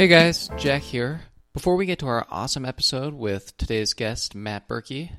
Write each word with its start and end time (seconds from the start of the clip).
Hey 0.00 0.08
guys, 0.08 0.48
Jack 0.56 0.80
here. 0.80 1.20
Before 1.52 1.76
we 1.76 1.84
get 1.84 1.98
to 1.98 2.06
our 2.06 2.26
awesome 2.30 2.64
episode 2.64 3.12
with 3.12 3.54
today's 3.58 3.92
guest, 3.92 4.34
Matt 4.34 4.66
Berkey, 4.66 5.10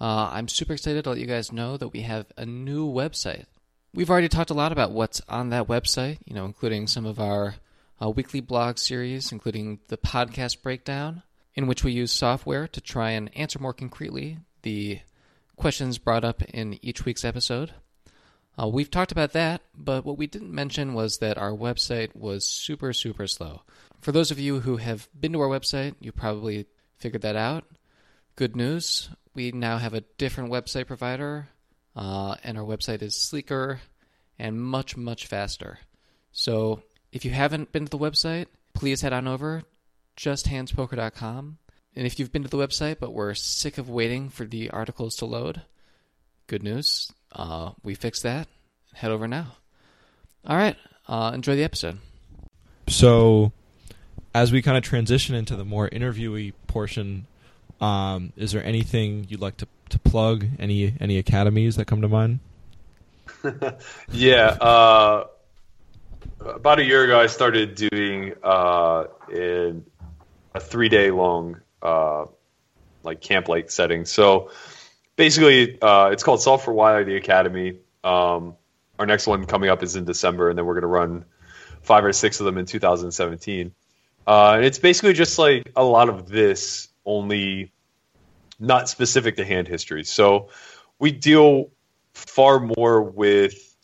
uh, 0.00 0.30
I'm 0.32 0.48
super 0.48 0.72
excited 0.72 1.04
to 1.04 1.10
let 1.10 1.20
you 1.20 1.26
guys 1.26 1.52
know 1.52 1.76
that 1.76 1.92
we 1.92 2.00
have 2.00 2.26
a 2.36 2.44
new 2.44 2.92
website. 2.92 3.44
We've 3.94 4.10
already 4.10 4.28
talked 4.28 4.50
a 4.50 4.54
lot 4.54 4.72
about 4.72 4.90
what's 4.90 5.22
on 5.28 5.50
that 5.50 5.68
website, 5.68 6.18
you 6.24 6.34
know, 6.34 6.44
including 6.44 6.88
some 6.88 7.06
of 7.06 7.20
our 7.20 7.54
uh, 8.02 8.10
weekly 8.10 8.40
blog 8.40 8.78
series, 8.78 9.30
including 9.30 9.78
the 9.86 9.96
podcast 9.96 10.60
breakdown, 10.60 11.22
in 11.54 11.68
which 11.68 11.84
we 11.84 11.92
use 11.92 12.10
software 12.10 12.66
to 12.66 12.80
try 12.80 13.10
and 13.10 13.30
answer 13.36 13.60
more 13.60 13.74
concretely 13.74 14.38
the 14.62 14.98
questions 15.54 15.98
brought 15.98 16.24
up 16.24 16.42
in 16.42 16.84
each 16.84 17.04
week's 17.04 17.24
episode. 17.24 17.74
Uh, 18.60 18.66
we've 18.66 18.90
talked 18.90 19.12
about 19.12 19.32
that, 19.34 19.60
but 19.76 20.04
what 20.04 20.18
we 20.18 20.26
didn't 20.26 20.52
mention 20.52 20.94
was 20.94 21.18
that 21.18 21.38
our 21.38 21.52
website 21.52 22.16
was 22.16 22.44
super, 22.44 22.92
super 22.92 23.26
slow. 23.26 23.60
For 24.00 24.12
those 24.12 24.30
of 24.30 24.38
you 24.38 24.60
who 24.60 24.76
have 24.76 25.08
been 25.18 25.32
to 25.32 25.40
our 25.40 25.48
website, 25.48 25.94
you 26.00 26.12
probably 26.12 26.66
figured 26.96 27.22
that 27.22 27.36
out. 27.36 27.64
Good 28.36 28.54
news 28.54 29.08
we 29.36 29.52
now 29.52 29.76
have 29.76 29.94
a 29.94 30.00
different 30.16 30.50
website 30.50 30.86
provider, 30.86 31.48
uh, 31.94 32.36
and 32.42 32.58
our 32.58 32.64
website 32.64 33.02
is 33.02 33.14
sleeker 33.14 33.80
and 34.38 34.60
much, 34.60 34.96
much 34.96 35.26
faster. 35.26 35.78
So 36.32 36.82
if 37.12 37.24
you 37.24 37.30
haven't 37.30 37.70
been 37.70 37.84
to 37.84 37.90
the 37.90 37.98
website, 37.98 38.46
please 38.72 39.02
head 39.02 39.12
on 39.12 39.28
over 39.28 39.62
justhandspoker.com. 40.16 41.58
And 41.94 42.06
if 42.06 42.18
you've 42.18 42.32
been 42.32 42.42
to 42.42 42.48
the 42.48 42.56
website 42.56 42.98
but 42.98 43.12
we're 43.12 43.34
sick 43.34 43.78
of 43.78 43.88
waiting 43.88 44.30
for 44.30 44.44
the 44.46 44.70
articles 44.70 45.16
to 45.16 45.26
load, 45.26 45.62
good 46.46 46.62
news. 46.62 47.12
Uh, 47.30 47.72
we 47.82 47.94
fixed 47.94 48.22
that. 48.22 48.48
Head 48.94 49.10
over 49.10 49.28
now. 49.28 49.56
All 50.46 50.56
right. 50.56 50.76
Uh, 51.06 51.32
enjoy 51.34 51.56
the 51.56 51.64
episode. 51.64 51.98
So, 52.88 53.52
as 54.36 54.52
we 54.52 54.60
kind 54.60 54.76
of 54.76 54.84
transition 54.84 55.34
into 55.34 55.56
the 55.56 55.64
more 55.64 55.88
interviewee 55.88 56.52
portion, 56.66 57.26
um, 57.80 58.34
is 58.36 58.52
there 58.52 58.62
anything 58.62 59.24
you'd 59.30 59.40
like 59.40 59.56
to, 59.56 59.66
to 59.88 59.98
plug? 59.98 60.44
Any 60.58 60.92
any 61.00 61.16
academies 61.16 61.76
that 61.76 61.86
come 61.86 62.02
to 62.02 62.08
mind? 62.08 62.40
yeah. 64.12 64.48
Uh, 64.48 65.24
about 66.40 66.80
a 66.80 66.84
year 66.84 67.04
ago, 67.04 67.18
I 67.18 67.28
started 67.28 67.76
doing 67.76 68.34
uh, 68.42 69.04
in 69.32 69.86
a 70.54 70.60
three 70.60 70.90
day 70.90 71.10
long 71.10 71.62
uh, 71.80 72.26
like 73.04 73.22
camp 73.22 73.48
like 73.48 73.70
setting. 73.70 74.04
So 74.04 74.50
basically, 75.16 75.80
uh, 75.80 76.10
it's 76.12 76.22
called 76.22 76.42
Solve 76.42 76.62
for 76.62 76.74
Why 76.74 77.04
the 77.04 77.16
Academy. 77.16 77.78
Um, 78.04 78.54
our 78.98 79.06
next 79.06 79.26
one 79.26 79.46
coming 79.46 79.70
up 79.70 79.82
is 79.82 79.96
in 79.96 80.04
December, 80.04 80.50
and 80.50 80.58
then 80.58 80.66
we're 80.66 80.74
going 80.74 80.82
to 80.82 80.88
run 80.88 81.24
five 81.80 82.04
or 82.04 82.12
six 82.12 82.38
of 82.38 82.44
them 82.44 82.58
in 82.58 82.66
2017. 82.66 83.72
Uh, 84.26 84.54
and 84.56 84.64
it's 84.64 84.78
basically 84.78 85.12
just 85.12 85.38
like 85.38 85.70
a 85.76 85.84
lot 85.84 86.08
of 86.08 86.28
this, 86.28 86.88
only 87.04 87.72
not 88.58 88.88
specific 88.88 89.36
to 89.36 89.44
hand 89.44 89.68
history. 89.68 90.04
So 90.04 90.48
we 90.98 91.12
deal 91.12 91.70
far 92.14 92.58
more 92.58 93.02
with 93.02 93.76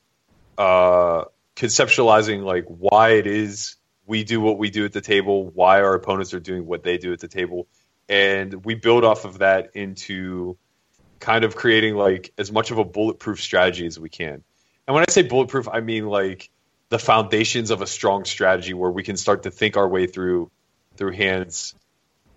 uh, 0.58 1.24
conceptualizing 1.54 2.42
like 2.42 2.64
why 2.66 3.10
it 3.10 3.26
is 3.26 3.76
we 4.06 4.24
do 4.24 4.40
what 4.40 4.58
we 4.58 4.70
do 4.70 4.84
at 4.84 4.92
the 4.92 5.00
table, 5.00 5.46
why 5.48 5.80
our 5.80 5.94
opponents 5.94 6.34
are 6.34 6.40
doing 6.40 6.66
what 6.66 6.82
they 6.82 6.98
do 6.98 7.12
at 7.12 7.20
the 7.20 7.28
table, 7.28 7.68
and 8.08 8.64
we 8.64 8.74
build 8.74 9.04
off 9.04 9.24
of 9.24 9.38
that 9.38 9.70
into 9.74 10.56
kind 11.20 11.44
of 11.44 11.54
creating 11.54 11.94
like 11.94 12.32
as 12.36 12.50
much 12.50 12.72
of 12.72 12.78
a 12.78 12.84
bulletproof 12.84 13.40
strategy 13.40 13.86
as 13.86 13.98
we 13.98 14.08
can. 14.08 14.42
And 14.86 14.94
when 14.94 15.04
I 15.06 15.10
say 15.10 15.22
bulletproof, 15.22 15.68
I 15.68 15.80
mean 15.80 16.06
like 16.08 16.50
the 16.92 16.98
foundations 16.98 17.70
of 17.70 17.80
a 17.80 17.86
strong 17.86 18.26
strategy 18.26 18.74
where 18.74 18.90
we 18.90 19.02
can 19.02 19.16
start 19.16 19.44
to 19.44 19.50
think 19.50 19.78
our 19.78 19.88
way 19.88 20.06
through 20.06 20.50
through 20.98 21.12
hands 21.12 21.74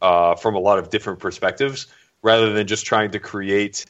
uh, 0.01 0.35
from 0.35 0.55
a 0.55 0.59
lot 0.59 0.79
of 0.79 0.89
different 0.89 1.19
perspectives, 1.19 1.87
rather 2.21 2.53
than 2.53 2.65
just 2.65 2.85
trying 2.85 3.11
to 3.11 3.19
create 3.19 3.85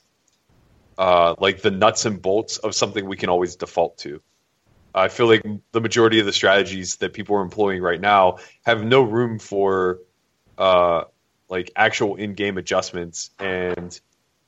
uh, 0.97 1.35
like 1.37 1.61
the 1.61 1.69
nuts 1.69 2.05
and 2.05 2.19
bolts 2.19 2.57
of 2.57 2.73
something 2.73 3.05
we 3.05 3.15
can 3.15 3.29
always 3.29 3.57
default 3.57 3.99
to. 3.99 4.23
I 4.95 5.09
feel 5.09 5.27
like 5.27 5.45
the 5.71 5.81
majority 5.81 6.19
of 6.19 6.25
the 6.25 6.33
strategies 6.33 6.95
that 6.95 7.13
people 7.13 7.35
are 7.35 7.43
employing 7.43 7.83
right 7.83 8.01
now 8.01 8.37
have 8.65 8.83
no 8.83 9.03
room 9.03 9.37
for 9.37 9.99
uh, 10.57 11.03
like 11.47 11.69
actual 11.75 12.15
in-game 12.15 12.57
adjustments 12.57 13.29
and 13.37 13.99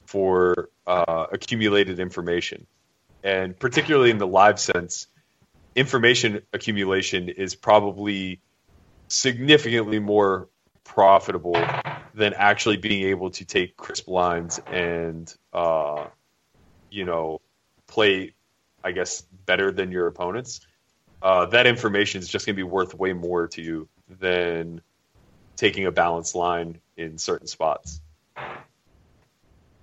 for 0.07 0.69
uh, 0.87 1.27
accumulated 1.31 1.99
information. 1.99 2.65
And 3.23 3.59
particularly 3.59 4.09
in 4.09 4.17
the 4.17 4.25
live 4.25 4.59
sense, 4.59 5.07
information 5.77 6.41
accumulation 6.53 7.29
is 7.29 7.53
probably 7.53 8.41
significantly 9.09 9.99
more 9.99 10.49
profitable 10.83 11.55
than 12.15 12.33
actually 12.33 12.77
being 12.77 13.07
able 13.07 13.29
to 13.29 13.45
take 13.45 13.77
crisp 13.77 14.07
lines 14.07 14.59
and 14.71 15.33
uh, 15.53 16.07
you 16.89 17.05
know 17.05 17.39
play 17.85 18.33
i 18.83 18.91
guess 18.91 19.21
better 19.45 19.71
than 19.71 19.91
your 19.91 20.07
opponents. 20.07 20.61
Uh, 21.21 21.45
that 21.45 21.67
information 21.67 22.19
is 22.19 22.27
just 22.27 22.45
going 22.45 22.55
to 22.55 22.57
be 22.57 22.63
worth 22.63 22.93
way 22.95 23.13
more 23.13 23.47
to 23.47 23.61
you 23.61 23.87
than 24.19 24.81
taking 25.55 25.85
a 25.85 25.91
balanced 25.91 26.35
line 26.35 26.79
in 26.95 27.17
certain 27.17 27.47
spots. 27.47 28.01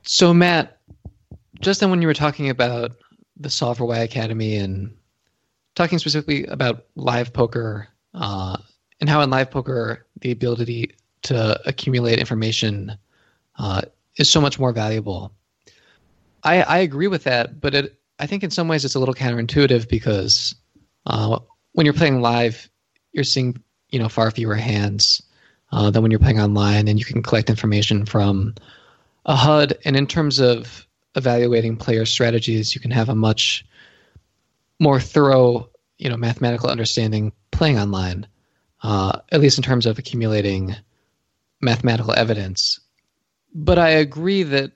So 0.03 0.35
matt 0.35 0.79
just 1.61 1.79
then 1.79 1.91
when 1.91 2.03
you 2.03 2.09
were 2.09 2.15
talking 2.15 2.51
about 2.51 2.93
the 3.37 3.49
Solve 3.49 3.79
for 3.79 3.85
Why 3.85 3.99
Academy 3.99 4.57
and 4.57 4.97
talking 5.75 5.99
specifically 5.99 6.45
about 6.47 6.87
live 6.95 7.33
poker 7.33 7.89
uh, 8.15 8.57
and 9.01 9.09
how 9.09 9.21
in 9.21 9.31
live 9.31 9.51
poker 9.51 10.07
the 10.21 10.31
ability 10.31 10.95
to 11.23 11.61
accumulate 11.67 12.19
information 12.19 12.97
uh, 13.59 13.83
is 14.17 14.31
so 14.31 14.41
much 14.41 14.59
more 14.59 14.73
valuable. 14.73 15.33
I, 16.43 16.63
I 16.63 16.79
agree 16.79 17.09
with 17.09 17.25
that, 17.25 17.61
but 17.61 17.75
it, 17.75 17.99
I 18.19 18.27
think 18.27 18.45
in 18.45 18.51
some 18.51 18.69
ways 18.69 18.85
it's 18.85 18.95
a 18.95 18.99
little 18.99 19.15
counterintuitive 19.15 19.89
because 19.89 20.55
uh, 21.07 21.39
when 21.73 21.87
you're 21.87 21.95
playing 21.95 22.21
live, 22.21 22.69
you're 23.13 23.25
seeing 23.25 23.61
you 23.91 23.99
know 23.99 24.09
far 24.09 24.31
fewer 24.31 24.55
hands 24.55 25.23
uh, 25.73 25.91
than 25.91 26.03
when 26.03 26.11
you're 26.11 26.21
playing 26.21 26.41
online, 26.41 26.89
and 26.89 26.99
you 26.99 27.05
can 27.05 27.23
collect 27.23 27.51
information 27.51 28.07
from 28.07 28.55
a 29.27 29.35
HUD. 29.35 29.79
And 29.85 29.97
in 29.97 30.07
terms 30.07 30.39
of 30.39 30.87
evaluating 31.17 31.77
player 31.77 32.05
strategies, 32.05 32.75
you 32.75 32.81
can 32.81 32.91
have 32.91 33.09
a 33.09 33.15
much 33.15 33.65
more 34.81 35.01
thorough, 35.01 35.71
you 35.99 36.09
know, 36.09 36.17
mathematical 36.17 36.71
understanding 36.71 37.33
playing 37.51 37.79
online, 37.79 38.27
uh, 38.83 39.21
at 39.33 39.41
least 39.41 39.59
in 39.59 39.65
terms 39.65 39.87
of 39.87 39.99
accumulating 39.99 40.75
mathematical 41.61 42.13
evidence. 42.15 42.81
But 43.55 43.79
I 43.79 43.91
agree 43.91 44.43
that 44.43 44.73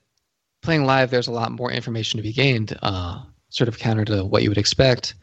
playing 0.62 0.84
live, 0.84 1.10
there's 1.10 1.28
a 1.28 1.32
lot 1.32 1.52
more 1.52 1.70
information 1.70 2.18
to 2.18 2.22
be 2.22 2.32
gained, 2.32 2.76
uh, 2.82 3.22
sort 3.50 3.68
of 3.68 3.78
counter 3.78 4.04
to 4.04 4.24
what 4.24 4.42
you 4.42 4.50
would 4.50 4.58
expect. 4.58 5.14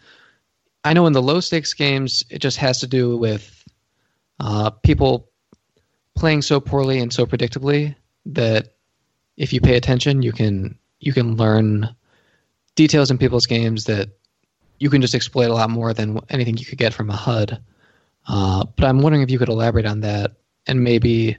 I 0.84 0.94
know 0.94 1.08
in 1.08 1.14
the 1.14 1.22
low 1.22 1.40
stakes 1.40 1.74
games, 1.74 2.24
it 2.30 2.40
just 2.40 2.58
has 2.58 2.80
to 2.80 2.88
do 2.88 3.18
with 3.18 3.64
uh, 4.40 4.70
people 4.70 5.30
playing 6.16 6.42
so 6.42 6.60
poorly 6.60 7.00
and 7.00 7.12
so 7.12 7.26
predictably 7.26 7.96
that 8.26 8.76
if 9.38 9.52
you 9.54 9.62
pay 9.62 9.76
attention, 9.76 10.22
you 10.22 10.32
can 10.32 10.78
you 11.00 11.14
can 11.14 11.36
learn 11.36 11.94
details 12.76 13.12
in 13.12 13.18
people's 13.18 13.46
games 13.46 13.86
that 13.86 14.10
you 14.80 14.90
can 14.90 15.02
just 15.02 15.16
exploit 15.16 15.50
a 15.50 15.54
lot 15.54 15.70
more 15.70 15.94
than 15.94 16.20
anything 16.30 16.58
you 16.58 16.66
could 16.66 16.78
get 16.78 16.94
from 16.94 17.10
a 17.10 17.16
HUD. 17.16 17.62
Uh, 18.28 18.66
but 18.76 18.86
I'm 18.86 19.02
wondering 19.02 19.24
if 19.24 19.32
you 19.32 19.40
could 19.40 19.50
elaborate 19.50 19.86
on 19.86 20.02
that 20.02 20.34
and 20.68 20.84
maybe 20.84 21.38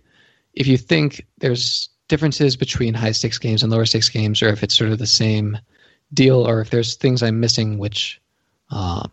if 0.54 0.66
you 0.66 0.78
think 0.78 1.26
there's 1.38 1.88
differences 2.08 2.56
between 2.56 2.94
high 2.94 3.12
stakes 3.12 3.38
games 3.38 3.62
and 3.62 3.70
lower 3.70 3.84
stakes 3.84 4.08
games, 4.08 4.42
or 4.42 4.48
if 4.48 4.62
it's 4.62 4.74
sort 4.74 4.90
of 4.90 4.98
the 4.98 5.06
same 5.06 5.58
deal, 6.14 6.46
or 6.46 6.60
if 6.60 6.70
there's 6.70 6.94
things 6.94 7.22
I'm 7.22 7.40
missing 7.40 7.78
which 7.78 8.20
uh, 8.70 9.06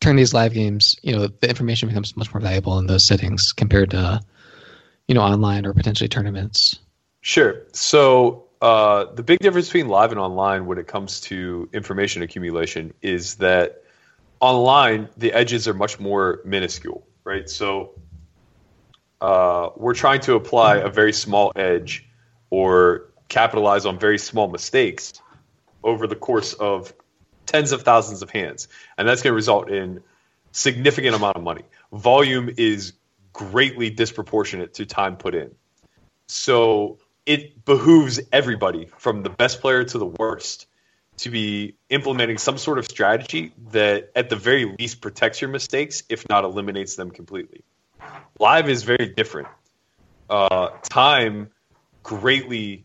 turn 0.00 0.16
these 0.16 0.34
live 0.34 0.52
games, 0.52 0.96
you 1.02 1.12
know, 1.12 1.26
the 1.26 1.48
information 1.48 1.88
becomes 1.88 2.16
much 2.16 2.32
more 2.32 2.40
valuable 2.40 2.78
in 2.78 2.86
those 2.86 3.04
settings 3.04 3.52
compared 3.52 3.90
to, 3.90 4.20
you 5.06 5.14
know, 5.14 5.22
online 5.22 5.66
or 5.66 5.72
potentially 5.72 6.08
tournaments. 6.08 6.78
Sure. 7.20 7.62
So 7.72 8.43
uh, 8.64 9.12
the 9.12 9.22
big 9.22 9.40
difference 9.40 9.66
between 9.68 9.88
live 9.88 10.10
and 10.10 10.18
online 10.18 10.64
when 10.64 10.78
it 10.78 10.86
comes 10.86 11.20
to 11.20 11.68
information 11.74 12.22
accumulation 12.22 12.94
is 13.02 13.34
that 13.34 13.82
online 14.40 15.10
the 15.18 15.34
edges 15.34 15.68
are 15.68 15.74
much 15.74 16.00
more 16.00 16.40
minuscule, 16.46 17.06
right? 17.24 17.50
So 17.50 17.90
uh, 19.20 19.68
we're 19.76 19.92
trying 19.92 20.20
to 20.20 20.36
apply 20.36 20.76
a 20.76 20.88
very 20.88 21.12
small 21.12 21.52
edge 21.54 22.08
or 22.48 23.12
capitalize 23.28 23.84
on 23.84 23.98
very 23.98 24.18
small 24.18 24.48
mistakes 24.48 25.12
over 25.82 26.06
the 26.06 26.16
course 26.16 26.54
of 26.54 26.94
tens 27.44 27.72
of 27.72 27.82
thousands 27.82 28.22
of 28.22 28.30
hands, 28.30 28.68
and 28.96 29.06
that's 29.06 29.20
going 29.20 29.32
to 29.32 29.36
result 29.36 29.70
in 29.70 30.02
significant 30.52 31.14
amount 31.14 31.36
of 31.36 31.42
money. 31.42 31.64
Volume 31.92 32.48
is 32.56 32.94
greatly 33.34 33.90
disproportionate 33.90 34.72
to 34.72 34.86
time 34.86 35.18
put 35.18 35.34
in. 35.34 35.50
So 36.28 36.98
it 37.26 37.64
behooves 37.64 38.20
everybody 38.32 38.88
from 38.98 39.22
the 39.22 39.30
best 39.30 39.60
player 39.60 39.84
to 39.84 39.98
the 39.98 40.06
worst 40.06 40.66
to 41.16 41.30
be 41.30 41.76
implementing 41.88 42.38
some 42.38 42.58
sort 42.58 42.78
of 42.78 42.86
strategy 42.86 43.52
that 43.70 44.10
at 44.16 44.28
the 44.28 44.36
very 44.36 44.74
least 44.78 45.00
protects 45.00 45.40
your 45.40 45.50
mistakes 45.50 46.02
if 46.08 46.28
not 46.28 46.44
eliminates 46.44 46.96
them 46.96 47.10
completely 47.10 47.62
Live 48.38 48.68
is 48.68 48.82
very 48.82 49.06
different. 49.06 49.48
Uh, 50.28 50.70
time 50.82 51.50
greatly 52.02 52.84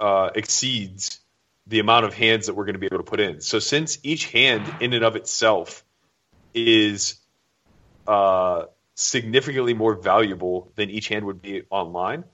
uh, 0.00 0.30
exceeds 0.34 1.20
the 1.66 1.80
amount 1.80 2.04
of 2.04 2.14
hands 2.14 2.46
that 2.46 2.54
we're 2.54 2.64
going 2.64 2.74
to 2.74 2.78
be 2.78 2.86
able 2.86 2.98
to 2.98 3.02
put 3.02 3.20
in. 3.20 3.40
So 3.40 3.58
since 3.58 3.98
each 4.02 4.30
hand 4.30 4.62
in 4.80 4.92
and 4.92 5.04
of 5.04 5.16
itself 5.16 5.82
is 6.54 7.16
uh, 8.06 8.64
significantly 8.94 9.74
more 9.74 9.94
valuable 9.94 10.70
than 10.76 10.90
each 10.90 11.08
hand 11.08 11.24
would 11.24 11.42
be 11.42 11.62
online, 11.70 12.24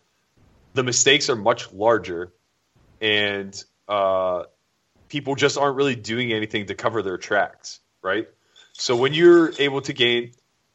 the 0.74 0.82
mistakes 0.82 1.30
are 1.30 1.36
much 1.36 1.72
larger, 1.72 2.32
and 3.00 3.62
uh, 3.88 4.44
people 5.08 5.34
just 5.34 5.58
aren't 5.58 5.76
really 5.76 5.96
doing 5.96 6.32
anything 6.32 6.66
to 6.66 6.74
cover 6.74 7.02
their 7.02 7.19
tracks, 7.19 7.80
right? 8.02 8.28
So 8.72 8.96
when 8.96 9.12
you're 9.12 9.52
able 9.58 9.82
to 9.82 9.92
gain, 9.92 10.32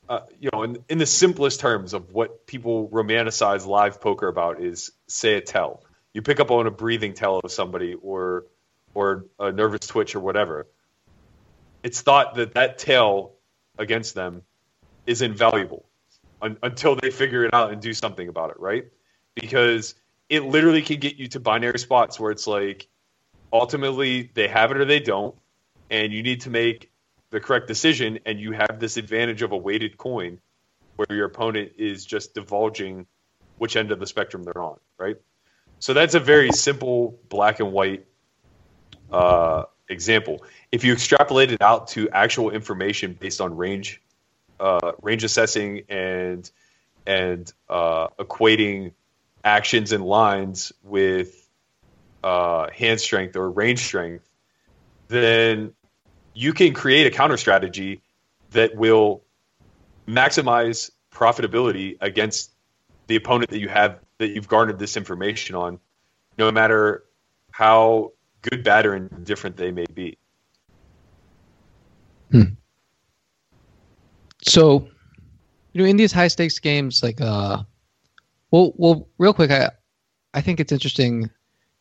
uh, 0.07 0.21
you 0.39 0.49
know, 0.53 0.63
in, 0.63 0.77
in 0.88 0.97
the 0.99 1.05
simplest 1.05 1.59
terms 1.59 1.94
of 1.94 2.13
what 2.13 2.45
people 2.45 2.88
romanticize 2.89 3.65
live 3.65 3.99
poker 3.99 4.27
about 4.27 4.61
is 4.61 4.91
say 5.07 5.35
a 5.35 5.41
tell. 5.41 5.83
You 6.13 6.21
pick 6.21 6.39
up 6.39 6.51
on 6.51 6.67
a 6.67 6.71
breathing 6.71 7.13
tell 7.13 7.39
of 7.39 7.51
somebody 7.51 7.94
or 7.95 8.45
or 8.94 9.25
a 9.39 9.51
nervous 9.51 9.85
twitch 9.85 10.15
or 10.15 10.19
whatever. 10.19 10.67
It's 11.83 12.01
thought 12.01 12.35
that 12.35 12.53
that 12.53 12.77
tell 12.77 13.33
against 13.77 14.15
them 14.15 14.41
is 15.05 15.21
invaluable 15.21 15.85
un- 16.41 16.57
until 16.63 16.95
they 16.95 17.11
figure 17.11 17.45
it 17.45 17.53
out 17.53 17.71
and 17.71 17.81
do 17.81 17.94
something 17.94 18.27
about 18.27 18.51
it, 18.51 18.59
right? 18.59 18.85
Because 19.39 19.95
it 20.30 20.44
literally 20.44 20.81
can 20.81 21.00
get 21.00 21.16
you 21.18 21.28
to 21.30 21.39
binary 21.39 21.80
spots 21.80 22.19
where 22.19 22.31
it's 22.31 22.48
like 22.48 22.88
ultimately 23.54 24.31
they 24.34 24.48
have 24.48 24.72
it 24.72 24.78
or 24.78 24.86
they 24.86 25.00
don't, 25.00 25.36
and 25.89 26.12
you 26.12 26.24
need 26.24 26.42
to 26.42 26.50
make 26.50 26.92
the 27.30 27.39
correct 27.39 27.68
decision, 27.68 28.19
and 28.25 28.39
you 28.39 28.54
have 28.54 28.80
this 28.80 28.98
advantage 28.98 29.42
of 29.42 29.51
a 29.51 29.57
weighted 29.57 29.98
coin 29.98 30.39
where 30.95 31.07
your 31.16 31.25
opponent 31.25 31.74
is 31.78 32.06
just 32.06 32.34
divulging 32.34 33.06
which 33.57 33.75
end 33.75 33.92
of 33.92 34.00
the 34.00 34.07
spectrum 34.07 34.44
they're 34.44 34.62
on, 34.62 34.78
right? 34.98 35.18
So 35.80 35.94
that's 35.94 36.16
a 36.16 36.19
very 36.19 36.51
simple 36.51 37.19
black 37.30 37.60
and 37.60 37.72
white 37.72 38.06
uh, 39.12 39.63
example. 39.90 40.44
If 40.72 40.83
you 40.83 40.94
extrapolate 40.94 41.51
it 41.51 41.62
out 41.62 41.90
to 41.90 42.10
actual 42.10 42.50
information 42.50 43.13
based 43.13 43.42
on 43.42 43.56
range, 43.56 44.01
uh, 44.60 44.94
range 45.01 45.24
assessing 45.24 45.83
and 45.90 46.50
and 47.06 47.51
uh, 47.69 48.07
equating 48.19 48.92
actions 49.47 49.94
and 49.94 50.05
lines 50.05 50.73
with 50.83 51.47
uh, 52.23 52.69
hand 52.71 52.99
strength 52.99 53.38
or 53.38 53.49
range 53.49 53.79
strength, 53.79 54.27
then 55.07 55.73
you 56.33 56.51
can 56.53 56.73
create 56.73 57.07
a 57.07 57.11
counter 57.11 57.38
strategy 57.38 58.01
that 58.51 58.75
will 58.75 59.23
maximize 60.05 60.91
profitability 61.11 61.97
against 62.01 62.51
the 63.07 63.15
opponent 63.15 63.49
that 63.49 63.59
you 63.59 63.69
have 63.69 63.99
that 64.17 64.27
you've 64.27 64.49
garnered 64.49 64.79
this 64.79 64.97
information 64.97 65.55
on, 65.55 65.79
no 66.38 66.51
matter 66.51 67.03
how 67.51 68.11
good, 68.41 68.63
bad, 68.63 68.85
or 68.85 68.95
indifferent 68.95 69.55
they 69.55 69.71
may 69.71 69.85
be. 69.94 70.17
Hmm. 72.31 72.44
So, 74.44 74.88
you 75.71 75.81
know, 75.81 75.88
in 75.88 75.95
these 75.95 76.11
high 76.11 76.27
stakes 76.27 76.59
games, 76.59 77.01
like, 77.01 77.21
uh, 77.21 77.63
well, 78.51 78.73
well, 78.75 79.07
real 79.17 79.33
quick, 79.33 79.51
I, 79.51 79.71
I 80.33 80.41
think 80.41 80.59
it's 80.59 80.71
interesting. 80.71 81.29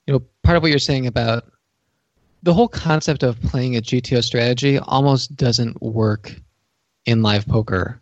You 0.06 0.14
know, 0.14 0.22
part 0.42 0.56
of 0.56 0.62
what 0.62 0.70
you're 0.70 0.78
saying 0.78 1.06
about 1.06 1.44
the 2.42 2.54
whole 2.54 2.68
concept 2.68 3.22
of 3.22 3.40
playing 3.42 3.76
a 3.76 3.80
GTO 3.80 4.22
strategy 4.22 4.78
almost 4.78 5.34
doesn't 5.36 5.82
work 5.82 6.34
in 7.04 7.22
live 7.22 7.46
poker, 7.46 8.00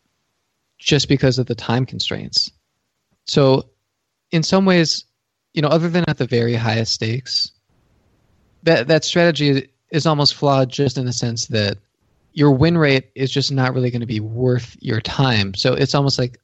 just 0.79 1.09
because 1.09 1.39
of 1.39 1.47
the 1.47 1.55
time 1.55 1.87
constraints. 1.87 2.51
So, 3.27 3.71
in 4.31 4.43
some 4.43 4.67
ways, 4.67 5.05
you 5.55 5.63
know, 5.63 5.69
other 5.69 5.89
than 5.89 6.05
at 6.09 6.19
the 6.19 6.27
very 6.27 6.55
highest 6.55 6.93
stakes, 6.93 7.53
that 8.65 8.89
that 8.89 9.05
strategy 9.05 9.69
is 9.91 10.07
almost 10.07 10.35
flawed 10.35 10.71
just 10.71 10.99
in 10.99 11.07
the 11.07 11.13
sense 11.13 11.47
that 11.47 11.79
your 12.33 12.51
win 12.51 12.77
rate 12.77 13.11
is 13.15 13.31
just 13.31 13.53
not 13.53 13.73
really 13.73 13.91
going 13.91 14.01
to 14.01 14.07
be 14.07 14.21
worth 14.21 14.77
your 14.81 15.01
time. 15.01 15.55
So 15.55 15.75
it's 15.75 15.95
almost 15.95 16.19
like 16.19 16.41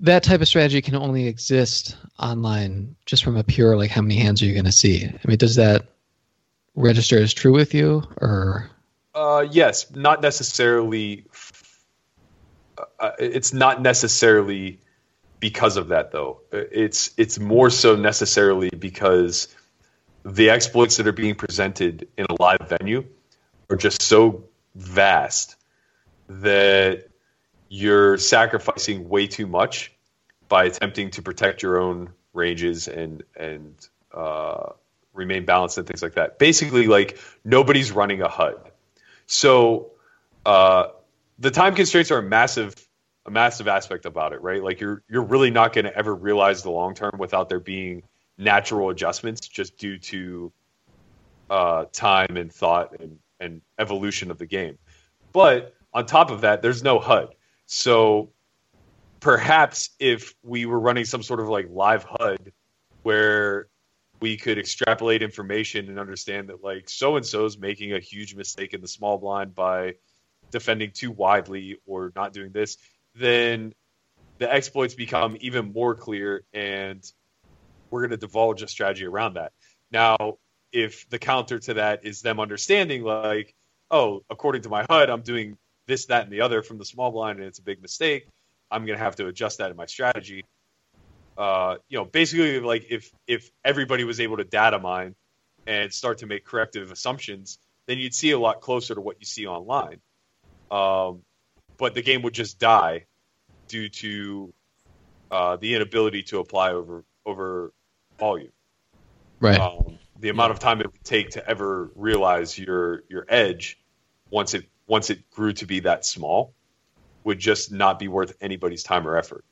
that 0.00 0.22
type 0.22 0.40
of 0.40 0.48
strategy 0.48 0.80
can 0.82 0.94
only 0.94 1.26
exist 1.26 1.96
online 2.18 2.96
just 3.06 3.22
from 3.22 3.36
a 3.36 3.44
pure 3.44 3.76
like 3.76 3.90
how 3.90 4.00
many 4.00 4.16
hands 4.16 4.42
are 4.42 4.46
you 4.46 4.54
going 4.54 4.64
to 4.64 4.72
see? 4.72 5.04
I 5.04 5.28
mean, 5.28 5.38
does 5.38 5.56
that 5.56 5.86
register 6.74 7.18
as 7.18 7.34
true 7.34 7.52
with 7.52 7.74
you 7.74 8.02
or 8.20 8.70
uh, 9.14 9.44
yes, 9.50 9.90
not 9.94 10.22
necessarily 10.22 11.26
uh, 12.78 12.84
uh, 12.98 13.12
it's 13.18 13.52
not 13.52 13.82
necessarily 13.82 14.78
because 15.40 15.76
of 15.76 15.88
that 15.88 16.12
though. 16.12 16.40
It's 16.52 17.10
it's 17.16 17.38
more 17.38 17.70
so 17.70 17.96
necessarily 17.96 18.70
because 18.70 19.48
the 20.24 20.50
exploits 20.50 20.98
that 20.98 21.06
are 21.06 21.12
being 21.12 21.34
presented 21.34 22.08
in 22.16 22.26
a 22.28 22.40
live 22.40 22.68
venue 22.68 23.04
are 23.68 23.76
just 23.76 24.02
so 24.02 24.44
vast 24.74 25.56
that 26.28 27.09
you're 27.70 28.18
sacrificing 28.18 29.08
way 29.08 29.28
too 29.28 29.46
much 29.46 29.92
by 30.48 30.64
attempting 30.64 31.10
to 31.12 31.22
protect 31.22 31.62
your 31.62 31.80
own 31.80 32.12
ranges 32.34 32.88
and 32.88 33.22
and 33.36 33.88
uh, 34.12 34.72
remain 35.14 35.46
balanced 35.46 35.78
and 35.78 35.86
things 35.86 36.02
like 36.02 36.14
that. 36.14 36.38
Basically, 36.38 36.88
like 36.88 37.18
nobody's 37.44 37.92
running 37.92 38.20
a 38.20 38.28
HUD, 38.28 38.70
so 39.26 39.92
uh, 40.44 40.88
the 41.38 41.50
time 41.50 41.74
constraints 41.74 42.10
are 42.10 42.18
a 42.18 42.22
massive 42.22 42.74
a 43.24 43.30
massive 43.30 43.68
aspect 43.68 44.04
about 44.04 44.32
it, 44.32 44.42
right? 44.42 44.62
Like 44.62 44.80
you're 44.80 45.02
you're 45.08 45.22
really 45.22 45.52
not 45.52 45.72
going 45.72 45.84
to 45.84 45.96
ever 45.96 46.14
realize 46.14 46.62
the 46.62 46.70
long 46.70 46.94
term 46.94 47.12
without 47.18 47.48
there 47.48 47.60
being 47.60 48.02
natural 48.36 48.90
adjustments 48.90 49.46
just 49.46 49.78
due 49.78 49.98
to 49.98 50.52
uh, 51.48 51.84
time 51.92 52.36
and 52.36 52.52
thought 52.52 52.98
and, 52.98 53.18
and 53.38 53.60
evolution 53.78 54.32
of 54.32 54.38
the 54.38 54.46
game. 54.46 54.78
But 55.32 55.74
on 55.92 56.06
top 56.06 56.30
of 56.30 56.40
that, 56.40 56.62
there's 56.62 56.82
no 56.82 56.98
HUD. 56.98 57.34
So 57.72 58.32
perhaps 59.20 59.90
if 60.00 60.34
we 60.42 60.66
were 60.66 60.80
running 60.80 61.04
some 61.04 61.22
sort 61.22 61.38
of 61.38 61.48
like 61.48 61.68
live 61.70 62.02
HUD 62.02 62.52
where 63.04 63.68
we 64.18 64.36
could 64.36 64.58
extrapolate 64.58 65.22
information 65.22 65.88
and 65.88 65.96
understand 65.96 66.48
that 66.48 66.64
like 66.64 66.88
so 66.88 67.14
and 67.14 67.24
so 67.24 67.44
is 67.44 67.56
making 67.58 67.92
a 67.92 68.00
huge 68.00 68.34
mistake 68.34 68.74
in 68.74 68.80
the 68.80 68.88
small 68.88 69.18
blind 69.18 69.54
by 69.54 69.94
defending 70.50 70.90
too 70.90 71.12
widely 71.12 71.76
or 71.86 72.12
not 72.16 72.32
doing 72.32 72.50
this, 72.50 72.76
then 73.14 73.72
the 74.38 74.52
exploits 74.52 74.94
become 74.94 75.36
even 75.40 75.72
more 75.72 75.94
clear 75.94 76.42
and 76.52 77.08
we're 77.88 78.00
going 78.00 78.10
to 78.10 78.16
divulge 78.16 78.62
a 78.62 78.68
strategy 78.68 79.06
around 79.06 79.34
that. 79.34 79.52
Now, 79.92 80.38
if 80.72 81.08
the 81.08 81.20
counter 81.20 81.60
to 81.60 81.74
that 81.74 82.04
is 82.04 82.20
them 82.20 82.40
understanding, 82.40 83.04
like, 83.04 83.54
oh, 83.92 84.24
according 84.28 84.62
to 84.62 84.68
my 84.70 84.84
HUD, 84.90 85.08
I'm 85.08 85.22
doing 85.22 85.56
this, 85.90 86.06
that, 86.06 86.24
and 86.24 86.32
the 86.32 86.40
other 86.40 86.62
from 86.62 86.78
the 86.78 86.84
small 86.84 87.10
blind, 87.10 87.38
and 87.38 87.46
it's 87.46 87.58
a 87.58 87.62
big 87.62 87.82
mistake, 87.82 88.26
I'm 88.70 88.86
going 88.86 88.98
to 88.98 89.04
have 89.04 89.16
to 89.16 89.26
adjust 89.26 89.58
that 89.58 89.70
in 89.70 89.76
my 89.76 89.86
strategy. 89.86 90.44
Uh, 91.36 91.76
you 91.88 91.98
know, 91.98 92.04
basically, 92.04 92.60
like 92.60 92.86
if 92.90 93.10
if 93.26 93.50
everybody 93.64 94.04
was 94.04 94.20
able 94.20 94.36
to 94.36 94.44
data 94.44 94.78
mine 94.78 95.14
and 95.66 95.92
start 95.92 96.18
to 96.18 96.26
make 96.26 96.44
corrective 96.44 96.90
assumptions, 96.90 97.58
then 97.86 97.98
you'd 97.98 98.14
see 98.14 98.30
a 98.30 98.38
lot 98.38 98.60
closer 98.60 98.94
to 98.94 99.00
what 99.00 99.16
you 99.20 99.26
see 99.26 99.46
online. 99.46 100.00
Um, 100.70 101.22
but 101.76 101.94
the 101.94 102.02
game 102.02 102.22
would 102.22 102.34
just 102.34 102.58
die 102.58 103.06
due 103.68 103.88
to 103.88 104.52
uh, 105.30 105.56
the 105.56 105.74
inability 105.74 106.22
to 106.24 106.38
apply 106.38 106.72
over 106.72 107.04
over 107.24 107.72
volume. 108.18 108.52
right? 109.40 109.58
Um, 109.58 109.98
the 110.18 110.28
amount 110.28 110.52
of 110.52 110.58
time 110.58 110.80
it 110.80 110.86
would 110.92 111.04
take 111.04 111.30
to 111.30 111.48
ever 111.48 111.90
realize 111.94 112.58
your 112.58 113.02
your 113.08 113.24
edge 113.28 113.78
once 114.30 114.54
it 114.54 114.66
once 114.90 115.08
it 115.08 115.30
grew 115.30 115.52
to 115.52 115.66
be 115.66 115.78
that 115.78 116.04
small 116.04 116.52
would 117.22 117.38
just 117.38 117.70
not 117.70 117.96
be 117.96 118.08
worth 118.08 118.36
anybody's 118.40 118.82
time 118.82 119.06
or 119.06 119.16
effort. 119.16 119.44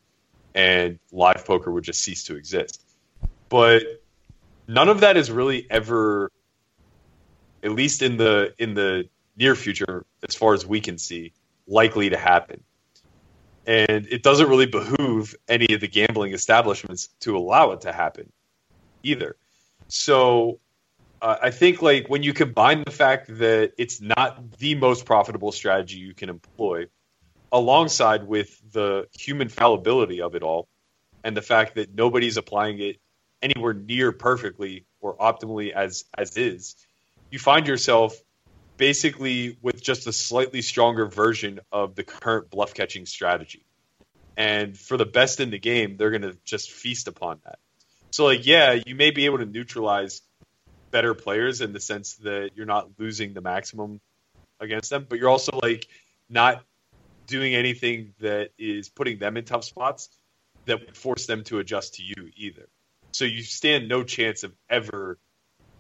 And 0.53 0.99
live 1.13 1.45
poker 1.45 1.71
would 1.71 1.85
just 1.85 2.01
cease 2.01 2.25
to 2.25 2.35
exist. 2.35 2.83
But 3.49 3.85
none 4.67 4.89
of 4.89 5.01
that 5.01 5.17
is 5.17 5.31
really 5.31 5.65
ever 5.71 6.33
at 7.63 7.71
least 7.71 8.03
in 8.03 8.17
the 8.17 8.53
in 8.59 8.75
the 8.75 9.09
near 9.37 9.55
future 9.55 10.05
as 10.29 10.35
far 10.35 10.55
as 10.55 10.67
we 10.67 10.81
can 10.81 10.99
see 10.99 11.33
likely 11.69 12.11
to 12.11 12.17
happen. 12.17 12.65
And 13.65 14.09
it 14.11 14.25
doesn't 14.25 14.49
really 14.49 14.67
behoove 14.67 15.37
any 15.47 15.73
of 15.73 15.81
the 15.81 15.89
gambling 15.89 16.33
establishments 16.33 17.11
to 17.21 17.37
allow 17.37 17.71
it 17.71 17.83
to 17.83 17.93
happen 17.93 18.33
either. 19.05 19.37
So 19.87 20.59
uh, 21.21 21.37
I 21.43 21.51
think 21.51 21.83
like 21.83 22.09
when 22.09 22.23
you 22.23 22.33
combine 22.33 22.85
the 22.85 22.91
fact 22.91 23.27
that 23.39 23.73
it's 23.79 24.01
not 24.01 24.59
the 24.59 24.75
most 24.75 25.05
profitable 25.05 25.53
strategy 25.53 25.99
you 25.99 26.15
can 26.15 26.29
employ, 26.29 26.87
alongside 27.51 28.27
with 28.27 28.61
the 28.73 29.09
human 29.19 29.49
fallibility 29.49 30.21
of 30.21 30.35
it 30.35 30.43
all, 30.43 30.69
and 31.25 31.37
the 31.37 31.43
fact 31.43 31.75
that 31.75 31.95
nobody's 31.95 32.37
applying 32.37 32.81
it 32.81 32.97
anywhere 33.43 33.75
near 33.75 34.13
perfectly 34.13 34.85
or 35.01 35.17
optimally 35.17 35.73
as 35.73 36.05
as 36.17 36.37
is, 36.37 36.77
you 37.31 37.39
find 37.39 37.67
yourself 37.67 38.21
basically 38.77 39.59
with 39.61 39.83
just 39.83 40.07
a 40.07 40.13
slightly 40.13 40.63
stronger 40.63 41.07
version 41.07 41.61
of 41.73 41.97
the 41.97 42.05
current 42.05 42.49
bluff 42.51 42.75
catching 42.75 43.07
strategy. 43.07 43.65
and 44.37 44.79
for 44.79 44.97
the 44.97 45.05
best 45.05 45.41
in 45.41 45.51
the 45.51 45.59
game, 45.59 45.97
they're 45.97 46.11
going 46.11 46.23
to 46.23 46.37
just 46.45 46.71
feast 46.71 47.09
upon 47.09 47.41
that. 47.45 47.59
So, 48.13 48.25
like, 48.25 48.47
yeah, 48.47 48.79
you 48.87 48.95
may 48.95 49.11
be 49.11 49.27
able 49.27 49.39
to 49.39 49.47
neutralize 49.47 50.23
better 50.91 51.15
players 51.15 51.61
in 51.61 51.73
the 51.73 51.81
sense 51.81 52.15
that 52.17 52.51
you're 52.55 52.67
not 52.67 52.89
losing 52.99 53.35
the 53.35 53.41
maximum 53.41 54.01
against 54.61 54.91
them, 54.91 55.07
but 55.09 55.19
you're 55.19 55.29
also 55.29 55.59
like 55.63 55.87
not 56.29 56.63
doing 57.27 57.55
anything 57.55 58.15
that 58.21 58.51
is 58.59 58.89
putting 58.89 59.19
them 59.19 59.37
in 59.37 59.45
tough 59.45 59.65
spots 59.65 60.09
that 60.65 60.81
would 60.81 60.97
force 60.97 61.27
them 61.27 61.45
to 61.45 61.59
adjust 61.59 61.95
to 61.97 62.03
you 62.03 62.31
either. 62.37 62.69
So 63.13 63.25
you 63.25 63.43
stand 63.43 63.89
no 63.89 64.03
chance 64.03 64.45
of 64.45 64.53
ever 64.69 65.19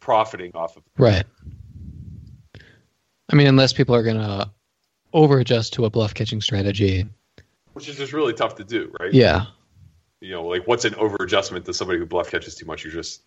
profiting 0.01 0.53
off 0.55 0.77
of 0.77 0.85
it. 0.87 0.93
Right. 1.03 1.25
I 3.31 3.37
mean, 3.37 3.47
unless 3.47 3.73
people 3.73 3.95
are 3.95 4.03
going 4.03 4.17
to 4.17 4.51
over 5.13 5.39
adjust 5.39 5.75
to 5.75 5.85
a 5.85 5.91
bluff 5.91 6.15
catching 6.15 6.41
strategy. 6.41 7.07
Which 7.73 7.89
is 7.89 7.97
just 7.97 8.13
really 8.13 8.33
tough 8.33 8.57
to 8.57 8.65
do, 8.65 8.93
right? 8.99 9.13
Yeah. 9.13 9.47
You 10.21 10.33
know, 10.33 10.47
like 10.47 10.67
what's 10.67 10.85
an 10.85 10.95
over 10.97 11.17
adjustment 11.21 11.65
to 11.67 11.75
somebody 11.75 11.99
who 11.99 12.07
bluff 12.07 12.31
catches 12.31 12.55
too 12.55 12.67
much? 12.67 12.85
You're 12.85 12.93
just 12.93 13.23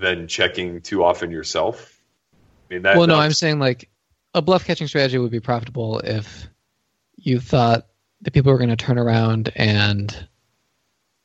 then 0.00 0.28
checking 0.28 0.80
too 0.80 1.04
often 1.04 1.30
yourself. 1.30 2.00
I 2.32 2.74
mean, 2.74 2.82
that, 2.82 2.96
well, 2.96 3.06
no, 3.06 3.16
I'm 3.16 3.32
saying 3.32 3.58
like 3.58 3.88
a 4.34 4.42
bluff 4.42 4.64
catching 4.64 4.86
strategy 4.86 5.18
would 5.18 5.30
be 5.30 5.40
profitable 5.40 5.98
if 6.00 6.48
you 7.16 7.40
thought 7.40 7.86
that 8.22 8.32
people 8.32 8.52
were 8.52 8.58
going 8.58 8.70
to 8.70 8.76
turn 8.76 8.98
around 8.98 9.50
and 9.56 10.28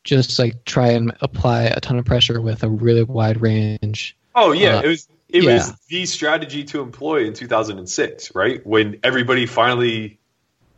just 0.04 0.38
like 0.38 0.64
try 0.64 0.88
and 0.88 1.12
apply 1.20 1.64
a 1.64 1.80
ton 1.80 1.98
of 1.98 2.04
pressure 2.04 2.40
with 2.40 2.62
a 2.62 2.68
really 2.68 3.02
wide 3.02 3.40
range. 3.40 4.16
Oh 4.34 4.52
yeah, 4.52 4.76
Uh, 4.76 4.82
it 4.82 4.88
was 4.88 5.08
it 5.28 5.42
yeah. 5.42 5.54
was 5.54 5.72
the 5.88 6.06
strategy 6.06 6.64
to 6.64 6.80
employ 6.80 7.26
in 7.26 7.34
2006, 7.34 8.34
right? 8.34 8.64
When 8.66 9.00
everybody 9.02 9.46
finally 9.46 10.18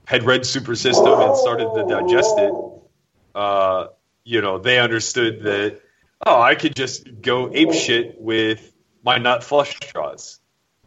had 0.06 0.22
read 0.24 0.46
Super 0.46 0.74
System 0.74 1.20
and 1.20 1.36
started 1.36 1.68
to 1.74 1.84
digest 1.86 2.38
it, 2.38 2.54
uh, 3.34 3.88
you 4.24 4.40
know, 4.40 4.58
they 4.58 4.78
understood 4.78 5.42
that 5.42 5.80
oh, 6.26 6.40
I 6.40 6.54
could 6.54 6.75
just 6.75 7.20
go 7.22 7.50
ape 7.52 7.72
shit 7.72 8.20
with 8.20 8.72
my 9.04 9.18
nut 9.18 9.44
flush 9.44 9.78
draws, 9.80 10.40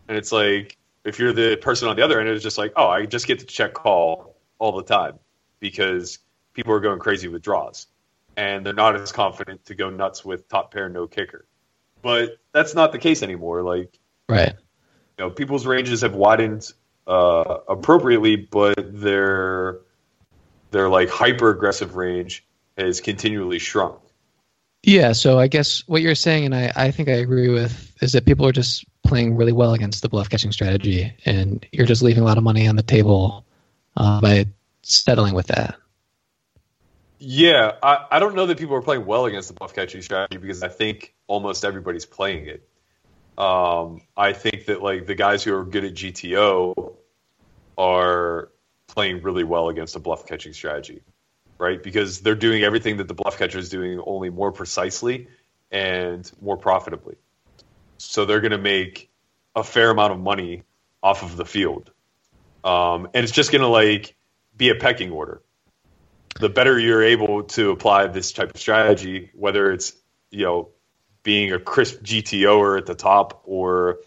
and 0.07 0.17
it's 0.17 0.31
like 0.31 0.77
if 1.03 1.19
you're 1.19 1.33
the 1.33 1.55
person 1.57 1.87
on 1.87 1.95
the 1.95 2.03
other 2.03 2.19
end, 2.19 2.29
it's 2.29 2.43
just 2.43 2.57
like 2.57 2.73
oh, 2.75 2.87
I 2.87 3.05
just 3.05 3.27
get 3.27 3.39
to 3.39 3.45
check 3.45 3.73
call 3.73 4.35
all 4.59 4.73
the 4.73 4.83
time 4.83 5.19
because 5.59 6.19
people 6.53 6.73
are 6.73 6.79
going 6.79 6.99
crazy 6.99 7.27
with 7.27 7.41
draws, 7.41 7.87
and 8.37 8.65
they're 8.65 8.73
not 8.73 8.95
as 8.95 9.11
confident 9.11 9.65
to 9.65 9.75
go 9.75 9.89
nuts 9.89 10.23
with 10.23 10.47
top 10.47 10.73
pair 10.73 10.89
no 10.89 11.07
kicker 11.07 11.45
but 12.01 12.37
that's 12.51 12.73
not 12.73 12.91
the 12.91 12.97
case 12.97 13.23
anymore. 13.23 13.61
Like, 13.61 13.97
Right. 14.27 14.53
you 15.17 15.25
know, 15.25 15.29
people's 15.29 15.65
ranges 15.65 16.01
have 16.01 16.15
widened 16.15 16.71
uh, 17.07 17.57
appropriately, 17.67 18.35
but 18.35 18.75
their 18.77 19.79
their 20.71 20.87
like 20.89 21.09
hyper 21.09 21.49
aggressive 21.49 21.95
range 21.95 22.45
has 22.77 23.01
continually 23.01 23.59
shrunk. 23.59 23.99
Yeah. 24.83 25.11
So 25.11 25.39
I 25.39 25.47
guess 25.47 25.87
what 25.87 26.01
you're 26.01 26.15
saying, 26.15 26.45
and 26.45 26.55
I, 26.55 26.71
I 26.75 26.91
think 26.91 27.09
I 27.09 27.13
agree 27.13 27.49
with, 27.49 27.93
is 28.01 28.13
that 28.13 28.25
people 28.25 28.45
are 28.45 28.51
just 28.51 28.85
playing 29.03 29.35
really 29.35 29.51
well 29.51 29.73
against 29.73 30.01
the 30.01 30.09
bluff 30.09 30.29
catching 30.29 30.51
strategy, 30.51 31.13
and 31.25 31.65
you're 31.71 31.85
just 31.85 32.01
leaving 32.01 32.23
a 32.23 32.25
lot 32.25 32.37
of 32.37 32.43
money 32.43 32.67
on 32.67 32.75
the 32.75 32.83
table 32.83 33.45
uh, 33.97 34.21
by 34.21 34.47
settling 34.81 35.35
with 35.35 35.47
that. 35.47 35.75
Yeah, 37.19 37.73
I, 37.83 38.07
I 38.09 38.19
don't 38.19 38.33
know 38.33 38.47
that 38.47 38.57
people 38.57 38.75
are 38.75 38.81
playing 38.81 39.05
well 39.05 39.25
against 39.25 39.47
the 39.47 39.53
bluff 39.53 39.75
catching 39.75 40.01
strategy 40.01 40.37
because 40.37 40.63
I 40.63 40.69
think 40.69 41.13
almost 41.27 41.63
everybody's 41.63 42.05
playing 42.05 42.47
it. 42.47 42.67
Um, 43.37 44.01
I 44.17 44.33
think 44.33 44.65
that 44.65 44.81
like 44.81 45.05
the 45.05 45.13
guys 45.13 45.43
who 45.43 45.55
are 45.55 45.63
good 45.63 45.85
at 45.85 45.93
GTO 45.93 46.95
are 47.77 48.49
playing 48.87 49.21
really 49.21 49.43
well 49.43 49.69
against 49.69 49.95
a 49.95 49.99
bluff 49.99 50.25
catching 50.25 50.53
strategy, 50.53 51.01
right? 51.61 51.81
Because 51.81 52.19
they're 52.19 52.35
doing 52.35 52.63
everything 52.63 52.97
that 52.97 53.07
the 53.07 53.13
bluff 53.13 53.37
catcher 53.37 53.59
is 53.59 53.69
doing, 53.69 54.01
only 54.05 54.29
more 54.29 54.51
precisely 54.51 55.27
and 55.71 56.29
more 56.41 56.57
profitably. 56.57 57.15
So 57.97 58.25
they're 58.25 58.41
going 58.41 58.51
to 58.51 58.57
make 58.57 59.09
a 59.55 59.63
fair 59.63 59.91
amount 59.91 60.11
of 60.11 60.19
money 60.19 60.63
off 61.01 61.23
of 61.23 61.37
the 61.37 61.45
field, 61.45 61.91
um, 62.63 63.07
and 63.13 63.23
it's 63.23 63.31
just 63.31 63.51
going 63.51 63.61
to 63.61 63.67
like 63.67 64.15
be 64.57 64.69
a 64.69 64.75
pecking 64.75 65.11
order 65.11 65.41
the 66.39 66.49
better 66.49 66.79
you're 66.79 67.03
able 67.03 67.43
to 67.43 67.71
apply 67.71 68.07
this 68.07 68.31
type 68.31 68.51
of 68.53 68.59
strategy, 68.59 69.31
whether 69.33 69.71
it's 69.71 69.93
you 70.29 70.45
know 70.45 70.69
being 71.23 71.51
a 71.53 71.59
crisp 71.59 72.01
GTOer 72.01 72.77
at 72.77 72.85
the 72.85 72.95
top 72.95 73.43
or 73.45 73.99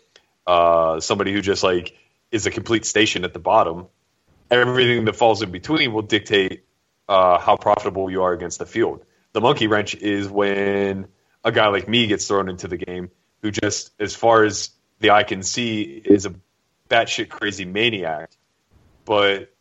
uh, 0.46 1.00
somebody 1.00 1.32
who 1.32 1.40
just 1.40 1.62
like 1.62 1.96
is 2.30 2.46
a 2.46 2.50
complete 2.50 2.84
station 2.84 3.24
at 3.24 3.32
the 3.32 3.38
bottom, 3.38 3.86
everything 4.50 5.04
that 5.04 5.14
falls 5.14 5.42
in 5.42 5.50
between 5.50 5.92
will 5.92 6.02
dictate 6.02 6.64
uh, 7.08 7.38
how 7.38 7.56
profitable 7.56 8.10
you 8.10 8.22
are 8.22 8.32
against 8.32 8.58
the 8.58 8.66
field. 8.66 9.04
The 9.32 9.40
monkey 9.40 9.66
wrench 9.66 9.94
is 9.94 10.28
when 10.28 11.06
a 11.44 11.52
guy 11.52 11.68
like 11.68 11.88
me 11.88 12.06
gets 12.06 12.26
thrown 12.26 12.48
into 12.48 12.68
the 12.68 12.76
game, 12.76 13.10
who 13.42 13.50
just, 13.50 13.90
as 14.00 14.14
far 14.14 14.44
as 14.44 14.70
the 15.00 15.10
eye 15.10 15.24
can 15.24 15.42
see, 15.42 15.82
is 15.82 16.26
a 16.26 16.34
batshit 16.88 17.28
crazy 17.28 17.64
maniac, 17.64 18.30
but 19.04 19.52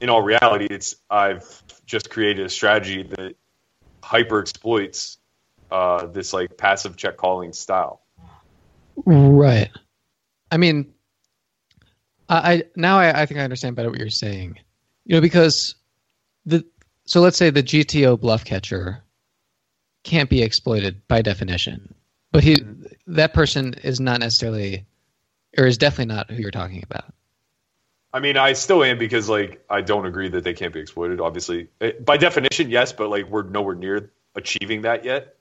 in 0.00 0.10
all 0.10 0.22
reality, 0.22 0.66
it's 0.68 0.96
I've 1.08 1.62
just 1.86 2.10
created 2.10 2.44
a 2.44 2.48
strategy 2.48 3.04
that 3.04 3.36
hyper 4.02 4.40
exploits 4.40 5.18
uh, 5.70 6.06
this 6.06 6.32
like 6.32 6.56
passive 6.56 6.96
check 6.96 7.16
calling 7.16 7.52
style. 7.52 8.02
Right. 9.06 9.70
I 10.50 10.56
mean, 10.56 10.92
I, 12.28 12.52
I 12.52 12.62
now 12.76 12.98
I, 12.98 13.22
I 13.22 13.26
think 13.26 13.40
I 13.40 13.44
understand 13.44 13.76
better 13.76 13.90
what 13.90 13.98
you're 13.98 14.10
saying. 14.10 14.58
You 15.04 15.16
know, 15.16 15.20
because 15.20 15.76
the 16.44 16.64
so 17.04 17.20
let's 17.20 17.36
say 17.36 17.50
the 17.50 17.62
GTO 17.62 18.20
bluff 18.20 18.44
catcher 18.44 19.02
can't 20.04 20.30
be 20.30 20.42
exploited 20.42 21.06
by 21.08 21.22
definition, 21.22 21.94
but 22.30 22.42
he 22.42 22.56
that 23.06 23.34
person 23.34 23.74
is 23.82 24.00
not 24.00 24.20
necessarily, 24.20 24.84
or 25.58 25.66
is 25.66 25.78
definitely 25.78 26.14
not 26.14 26.30
who 26.30 26.40
you're 26.40 26.50
talking 26.50 26.82
about. 26.82 27.12
I 28.14 28.20
mean, 28.20 28.36
I 28.36 28.52
still 28.52 28.84
am 28.84 28.98
because 28.98 29.28
like 29.28 29.64
I 29.70 29.80
don't 29.80 30.06
agree 30.06 30.28
that 30.28 30.44
they 30.44 30.52
can't 30.52 30.72
be 30.72 30.80
exploited. 30.80 31.20
Obviously, 31.20 31.68
Eh, 31.80 31.92
by 32.04 32.16
definition, 32.16 32.70
yes, 32.70 32.92
but 32.92 33.08
like 33.08 33.26
we're 33.28 33.44
nowhere 33.44 33.74
near 33.74 34.10
achieving 34.34 34.82
that 34.82 35.04
yet. 35.04 35.36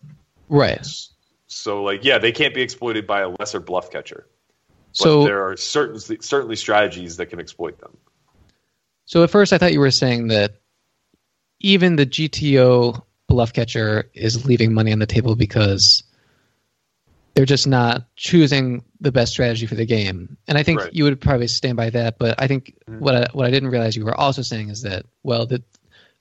Right. 0.48 0.86
So 1.48 1.84
like, 1.84 2.04
yeah, 2.06 2.18
they 2.18 2.32
can't 2.32 2.54
be 2.54 2.62
exploited 2.62 3.06
by 3.06 3.22
a 3.22 3.30
lesser 3.30 3.60
bluff 3.60 3.92
catcher. 3.92 4.28
But 4.92 5.04
So 5.04 5.24
there 5.24 5.46
are 5.46 5.58
certain 5.58 6.00
certainly 6.22 6.56
strategies 6.56 7.18
that 7.18 7.28
can 7.28 7.40
exploit 7.40 7.80
them. 7.80 7.98
So 9.06 9.24
at 9.24 9.30
first, 9.30 9.52
I 9.52 9.58
thought 9.58 9.74
you 9.74 9.80
were 9.82 9.92
saying 9.92 10.28
that 10.28 10.61
even 11.62 11.96
the 11.96 12.06
GTO 12.06 13.04
bluff 13.28 13.54
catcher 13.54 14.10
is 14.14 14.46
leaving 14.46 14.74
money 14.74 14.92
on 14.92 15.00
the 15.00 15.06
table 15.06 15.36
because 15.36 16.04
they're 17.34 17.46
just 17.46 17.68
not 17.68 18.04
choosing 18.16 18.84
the 19.00 19.12
best 19.12 19.32
strategy 19.32 19.66
for 19.66 19.76
the 19.76 19.86
game. 19.86 20.38
And 20.48 20.58
I 20.58 20.64
think 20.64 20.82
Right. 20.82 20.94
you 20.94 21.06
would 21.06 21.22
probably 21.22 21.48
stand 21.48 21.78
by 21.78 21.90
that. 21.92 22.18
But 22.20 22.42
I 22.42 22.48
think 22.48 22.76
Mhm. 22.90 23.00
what 23.00 23.16
I, 23.16 23.28
what 23.32 23.48
I 23.48 23.52
didn't 23.52 23.70
realize 23.70 23.96
you 23.96 24.04
were 24.04 24.20
also 24.20 24.42
saying 24.42 24.70
is 24.70 24.82
that 24.82 25.06
well 25.24 25.46
that 25.48 25.64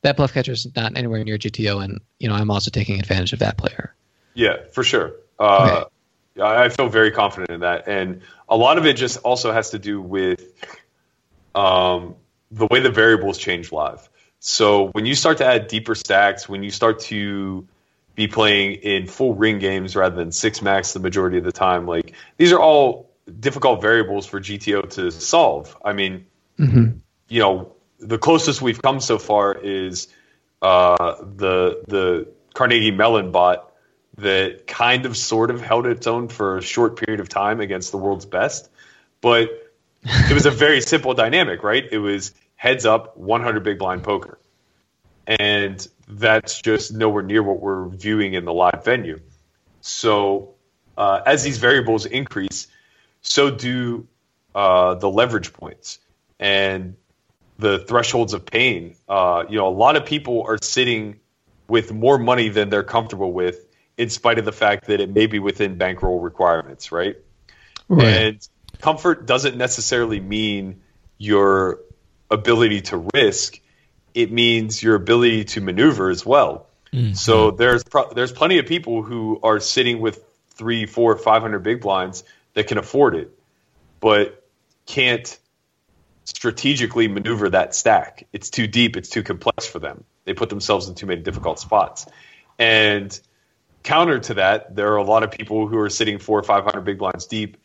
that 0.02 0.16
bluff 0.16 0.32
catcher 0.32 0.52
is 0.52 0.68
not 0.76 0.96
anywhere 0.96 1.22
near 1.24 1.36
GTO, 1.36 1.80
and 1.80 2.00
you 2.18 2.28
know 2.28 2.34
I'm 2.34 2.50
also 2.50 2.70
taking 2.70 3.00
advantage 3.00 3.32
of 3.32 3.40
that 3.40 3.58
player. 3.58 3.94
Yeah, 4.34 4.56
for 4.72 4.84
sure. 4.84 5.12
Uh, 5.38 5.84
yeah, 6.36 6.46
I 6.46 6.68
feel 6.68 6.88
very 6.88 7.10
confident 7.10 7.50
in 7.50 7.60
that, 7.60 7.88
and 7.88 8.22
a 8.48 8.56
lot 8.56 8.78
of 8.78 8.86
it 8.86 8.94
just 8.94 9.18
also 9.18 9.52
has 9.52 9.70
to 9.70 9.78
do 9.78 10.00
with 10.00 10.40
um, 11.54 12.14
the 12.52 12.66
way 12.70 12.80
the 12.80 12.90
variables 12.90 13.36
change 13.36 13.72
live. 13.72 14.08
So 14.40 14.88
when 14.88 15.06
you 15.06 15.14
start 15.14 15.38
to 15.38 15.46
add 15.46 15.68
deeper 15.68 15.94
stacks, 15.94 16.48
when 16.48 16.62
you 16.62 16.70
start 16.70 17.00
to 17.00 17.68
be 18.14 18.26
playing 18.26 18.72
in 18.72 19.06
full 19.06 19.34
ring 19.34 19.58
games 19.58 19.94
rather 19.94 20.16
than 20.16 20.32
six 20.32 20.62
max 20.62 20.92
the 20.92 21.00
majority 21.00 21.38
of 21.38 21.44
the 21.44 21.52
time, 21.52 21.86
like 21.86 22.14
these 22.38 22.52
are 22.52 22.58
all 22.58 23.10
difficult 23.38 23.82
variables 23.82 24.26
for 24.26 24.40
GTO 24.40 24.90
to 24.94 25.10
solve. 25.10 25.76
I 25.84 25.92
mean, 25.92 26.26
hmm 26.56 26.88
you 27.28 27.38
know, 27.38 27.72
the 28.00 28.18
closest 28.18 28.60
we've 28.60 28.82
come 28.82 28.98
so 28.98 29.16
far 29.18 29.54
is 29.54 30.08
uh, 30.60 31.14
the 31.20 31.82
the 31.86 32.28
Carnegie 32.54 32.90
Mellon 32.90 33.30
bot 33.30 33.72
that 34.18 34.66
kind 34.66 35.06
of 35.06 35.16
sort 35.16 35.50
of 35.50 35.60
held 35.60 35.86
its 35.86 36.06
own 36.06 36.28
for 36.28 36.58
a 36.58 36.62
short 36.62 36.96
period 36.96 37.20
of 37.20 37.28
time 37.28 37.60
against 37.60 37.92
the 37.92 37.98
world's 37.98 38.26
best, 38.26 38.68
but 39.20 39.48
it 40.02 40.34
was 40.34 40.44
a 40.44 40.50
very 40.50 40.80
simple 40.92 41.14
dynamic, 41.14 41.62
right? 41.62 41.84
It 41.90 41.98
was 41.98 42.34
heads 42.60 42.84
up, 42.84 43.16
100 43.16 43.64
big 43.64 43.78
blind 43.78 44.02
poker, 44.02 44.38
and 45.26 45.88
that's 46.06 46.60
just 46.60 46.92
nowhere 46.92 47.22
near 47.22 47.42
what 47.42 47.58
we're 47.58 47.88
viewing 47.88 48.34
in 48.34 48.44
the 48.44 48.52
live 48.52 48.84
venue. 48.84 49.18
So 49.80 50.56
uh, 50.98 51.22
as 51.24 51.42
these 51.42 51.56
variables 51.56 52.04
increase, 52.04 52.66
so 53.22 53.50
do 53.50 54.06
uh, 54.54 54.96
the 54.96 55.08
leverage 55.08 55.54
points 55.54 56.00
and 56.38 56.96
the 57.58 57.78
thresholds 57.78 58.34
of 58.34 58.44
pain. 58.44 58.94
Uh, 59.08 59.44
you 59.48 59.56
know, 59.56 59.66
a 59.66 59.72
lot 59.72 59.96
of 59.96 60.04
people 60.04 60.44
are 60.46 60.58
sitting 60.60 61.18
with 61.66 61.94
more 61.94 62.18
money 62.18 62.50
than 62.50 62.68
they're 62.68 62.82
comfortable 62.82 63.32
with, 63.32 63.64
in 63.96 64.10
spite 64.10 64.38
of 64.38 64.44
the 64.44 64.52
fact 64.52 64.88
that 64.88 65.00
it 65.00 65.08
may 65.08 65.24
be 65.24 65.38
within 65.38 65.78
bankroll 65.78 66.20
requirements, 66.20 66.92
right? 66.92 67.16
Right. 67.88 68.06
And 68.06 68.48
comfort 68.82 69.24
doesn't 69.24 69.56
necessarily 69.56 70.20
mean 70.20 70.82
your 71.16 71.80
ability 72.30 72.82
to 72.82 73.08
risk. 73.14 73.60
it 74.14 74.32
means 74.32 74.82
your 74.82 74.94
ability 74.94 75.44
to 75.44 75.60
maneuver 75.60 76.10
as 76.10 76.24
well. 76.24 76.66
Mm-hmm. 76.92 77.14
So 77.14 77.52
there's 77.52 77.84
pro- 77.84 78.12
there's 78.12 78.32
plenty 78.32 78.58
of 78.58 78.66
people 78.66 79.02
who 79.02 79.38
are 79.42 79.60
sitting 79.60 80.00
with 80.00 80.24
three, 80.50 80.86
four, 80.86 81.16
five 81.16 81.42
hundred 81.42 81.60
big 81.60 81.80
blinds 81.80 82.24
that 82.54 82.66
can 82.66 82.78
afford 82.78 83.14
it, 83.14 83.38
but 84.00 84.44
can't 84.86 85.38
strategically 86.24 87.08
maneuver 87.08 87.50
that 87.50 87.74
stack. 87.74 88.26
It's 88.32 88.50
too 88.50 88.66
deep. 88.66 88.96
It's 88.96 89.08
too 89.08 89.22
complex 89.22 89.66
for 89.66 89.78
them. 89.78 90.04
They 90.24 90.34
put 90.34 90.48
themselves 90.48 90.88
in 90.88 90.94
too 90.94 91.06
many 91.06 91.22
difficult 91.22 91.58
spots. 91.58 92.06
And 92.58 93.18
counter 93.82 94.18
to 94.18 94.34
that, 94.34 94.74
there 94.74 94.92
are 94.92 94.96
a 94.96 95.04
lot 95.04 95.22
of 95.22 95.30
people 95.30 95.66
who 95.66 95.78
are 95.78 95.90
sitting 95.90 96.18
four 96.18 96.38
or 96.38 96.42
five 96.42 96.64
hundred 96.64 96.82
big 96.82 96.98
blinds 96.98 97.26
deep 97.26 97.56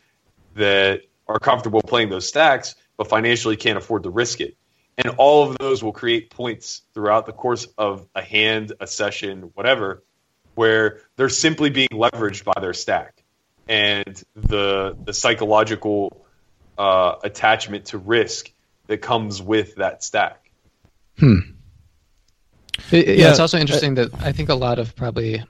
that 0.55 1.01
are 1.27 1.39
comfortable 1.39 1.81
playing 1.81 2.09
those 2.09 2.27
stacks, 2.27 2.75
but 2.97 3.09
financially 3.09 3.55
can't 3.55 3.77
afford 3.77 4.03
to 4.03 4.09
risk 4.09 4.41
it. 4.41 4.55
And 4.97 5.15
all 5.17 5.49
of 5.49 5.57
those 5.57 5.83
will 5.83 5.91
create 5.91 6.29
points 6.29 6.81
throughout 6.93 7.25
the 7.25 7.33
course 7.33 7.67
of 7.77 8.07
a 8.15 8.21
hand, 8.21 8.73
a 8.79 8.87
session, 8.87 9.51
whatever, 9.53 10.03
where 10.55 11.01
they're 11.17 11.29
simply 11.29 11.69
being 11.69 11.89
leveraged 11.91 12.45
by 12.45 12.53
their 12.61 12.73
stack. 12.73 13.23
And 13.67 14.23
the 14.35 14.95
the 15.03 15.11
psychological 15.11 16.25
uh, 16.77 17.15
attachment 17.23 17.85
to 17.85 17.97
risk 17.97 18.51
that 18.87 19.01
comes 19.01 19.41
with 19.41 19.75
that 19.75 20.03
stack. 20.03 20.51
Hmm. 21.17 21.39
It, 22.91 23.07
yeah, 23.07 23.13
yeah, 23.13 23.29
it's 23.31 23.39
also 23.39 23.57
interesting 23.57 23.95
that 23.95 24.13
I 24.21 24.31
think 24.31 24.49
a 24.49 24.55
lot 24.55 24.79
of 24.79 24.95
probably 24.95 25.43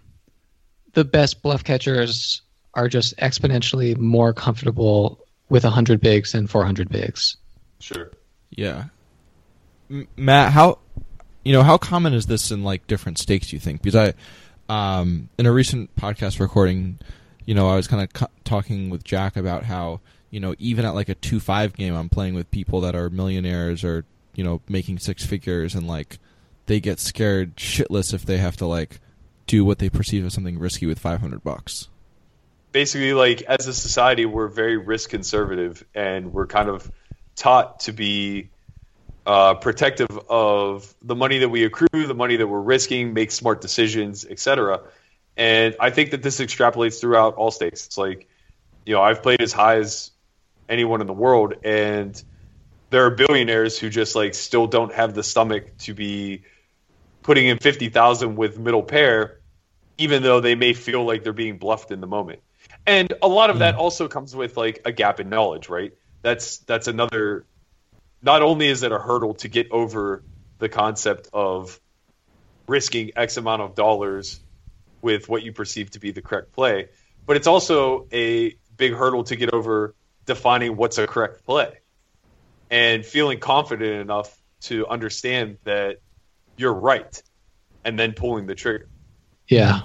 the 0.93 1.03
best 1.03 1.41
bluff 1.41 1.63
catchers 1.63 2.41
are 2.73 2.87
just 2.87 3.17
exponentially 3.17 3.97
more 3.97 4.33
comfortable 4.33 5.24
with 5.49 5.63
100 5.63 6.01
bigs 6.01 6.33
and 6.33 6.49
400 6.49 6.89
bigs. 6.89 7.37
Sure. 7.79 8.11
Yeah. 8.49 8.85
M- 9.89 10.07
Matt, 10.17 10.51
how 10.51 10.79
you 11.43 11.53
know 11.53 11.63
how 11.63 11.77
common 11.77 12.13
is 12.13 12.25
this 12.25 12.51
in 12.51 12.63
like 12.63 12.87
different 12.87 13.17
stakes? 13.19 13.53
You 13.53 13.59
think? 13.59 13.81
Because 13.81 14.13
I, 14.69 14.99
um, 14.99 15.29
in 15.37 15.45
a 15.45 15.51
recent 15.51 15.95
podcast 15.95 16.39
recording, 16.39 16.97
you 17.45 17.53
know, 17.53 17.69
I 17.69 17.75
was 17.75 17.87
kind 17.87 18.01
of 18.01 18.11
cu- 18.13 18.33
talking 18.43 18.89
with 18.89 19.03
Jack 19.03 19.37
about 19.37 19.63
how 19.63 20.01
you 20.31 20.39
know 20.39 20.55
even 20.57 20.85
at 20.85 20.95
like 20.95 21.09
a 21.09 21.15
two 21.15 21.39
five 21.39 21.73
game, 21.73 21.93
I'm 21.93 22.09
playing 22.09 22.33
with 22.33 22.49
people 22.49 22.81
that 22.81 22.95
are 22.95 23.09
millionaires 23.09 23.83
or 23.83 24.05
you 24.33 24.43
know 24.43 24.61
making 24.67 24.99
six 24.99 25.23
figures, 25.25 25.75
and 25.75 25.87
like 25.87 26.17
they 26.65 26.79
get 26.79 26.99
scared 26.99 27.55
shitless 27.57 28.13
if 28.13 28.25
they 28.25 28.37
have 28.37 28.57
to 28.57 28.65
like 28.65 28.99
do 29.45 29.63
what 29.63 29.77
they 29.77 29.89
perceive 29.89 30.25
as 30.25 30.33
something 30.33 30.57
risky 30.57 30.87
with 30.87 30.97
500 30.97 31.43
bucks 31.43 31.89
basically 32.75 33.13
like 33.13 33.41
as 33.43 33.67
a 33.67 33.73
society 33.73 34.25
we're 34.25 34.49
very 34.49 34.75
risk 34.75 35.09
conservative 35.09 35.85
and 35.95 36.33
we're 36.33 36.45
kind 36.45 36.67
of 36.67 36.91
taught 37.37 37.79
to 37.79 37.93
be 37.93 38.49
uh, 39.25 39.53
protective 39.53 40.09
of 40.29 40.93
the 41.01 41.15
money 41.15 41.37
that 41.37 41.47
we 41.47 41.63
accrue 41.63 41.87
the 42.05 42.13
money 42.13 42.35
that 42.35 42.45
we're 42.45 42.59
risking 42.59 43.13
make 43.13 43.31
smart 43.31 43.61
decisions 43.61 44.25
etc 44.25 44.81
and 45.37 45.73
i 45.79 45.89
think 45.89 46.11
that 46.11 46.21
this 46.21 46.41
extrapolates 46.41 46.99
throughout 46.99 47.35
all 47.35 47.49
stakes 47.49 47.85
it's 47.85 47.97
like 47.97 48.27
you 48.85 48.93
know 48.93 49.01
i've 49.01 49.23
played 49.23 49.41
as 49.41 49.53
high 49.53 49.77
as 49.77 50.11
anyone 50.67 50.99
in 50.99 51.07
the 51.07 51.13
world 51.13 51.53
and 51.63 52.21
there 52.89 53.05
are 53.05 53.11
billionaires 53.11 53.79
who 53.79 53.89
just 53.89 54.17
like 54.17 54.33
still 54.33 54.67
don't 54.67 54.93
have 54.93 55.13
the 55.13 55.23
stomach 55.23 55.77
to 55.77 55.93
be 55.93 56.43
putting 57.23 57.47
in 57.47 57.57
50,000 57.57 58.35
with 58.35 58.59
middle 58.59 58.83
pair 58.83 59.39
even 59.97 60.23
though 60.23 60.41
they 60.41 60.55
may 60.55 60.73
feel 60.73 61.05
like 61.05 61.23
they're 61.23 61.31
being 61.31 61.57
bluffed 61.57 61.91
in 61.91 62.01
the 62.01 62.07
moment 62.07 62.41
and 62.85 63.13
a 63.21 63.27
lot 63.27 63.49
of 63.49 63.59
that 63.59 63.75
mm. 63.75 63.79
also 63.79 64.07
comes 64.07 64.35
with 64.35 64.57
like 64.57 64.81
a 64.85 64.91
gap 64.91 65.19
in 65.19 65.29
knowledge 65.29 65.69
right? 65.69 65.93
That's 66.21 66.57
that's 66.59 66.87
another 66.87 67.45
not 68.21 68.41
only 68.41 68.67
is 68.67 68.83
it 68.83 68.91
a 68.91 68.99
hurdle 68.99 69.35
to 69.35 69.47
get 69.47 69.71
over 69.71 70.23
the 70.57 70.69
concept 70.69 71.29
of 71.33 71.79
risking 72.67 73.11
x 73.15 73.37
amount 73.37 73.61
of 73.61 73.75
dollars 73.75 74.39
with 75.01 75.29
what 75.29 75.43
you 75.43 75.51
perceive 75.51 75.91
to 75.91 75.99
be 75.99 76.11
the 76.11 76.21
correct 76.21 76.51
play 76.53 76.87
but 77.25 77.35
it's 77.35 77.47
also 77.47 78.07
a 78.11 78.55
big 78.77 78.93
hurdle 78.93 79.23
to 79.23 79.35
get 79.35 79.53
over 79.53 79.93
defining 80.25 80.75
what's 80.75 80.97
a 80.97 81.05
correct 81.05 81.45
play 81.45 81.77
and 82.71 83.05
feeling 83.05 83.39
confident 83.39 84.01
enough 84.01 84.35
to 84.61 84.87
understand 84.87 85.57
that 85.63 85.97
you're 86.57 86.73
right 86.73 87.21
and 87.83 87.99
then 87.99 88.13
pulling 88.13 88.47
the 88.47 88.55
trigger. 88.55 88.87
Yeah 89.47 89.81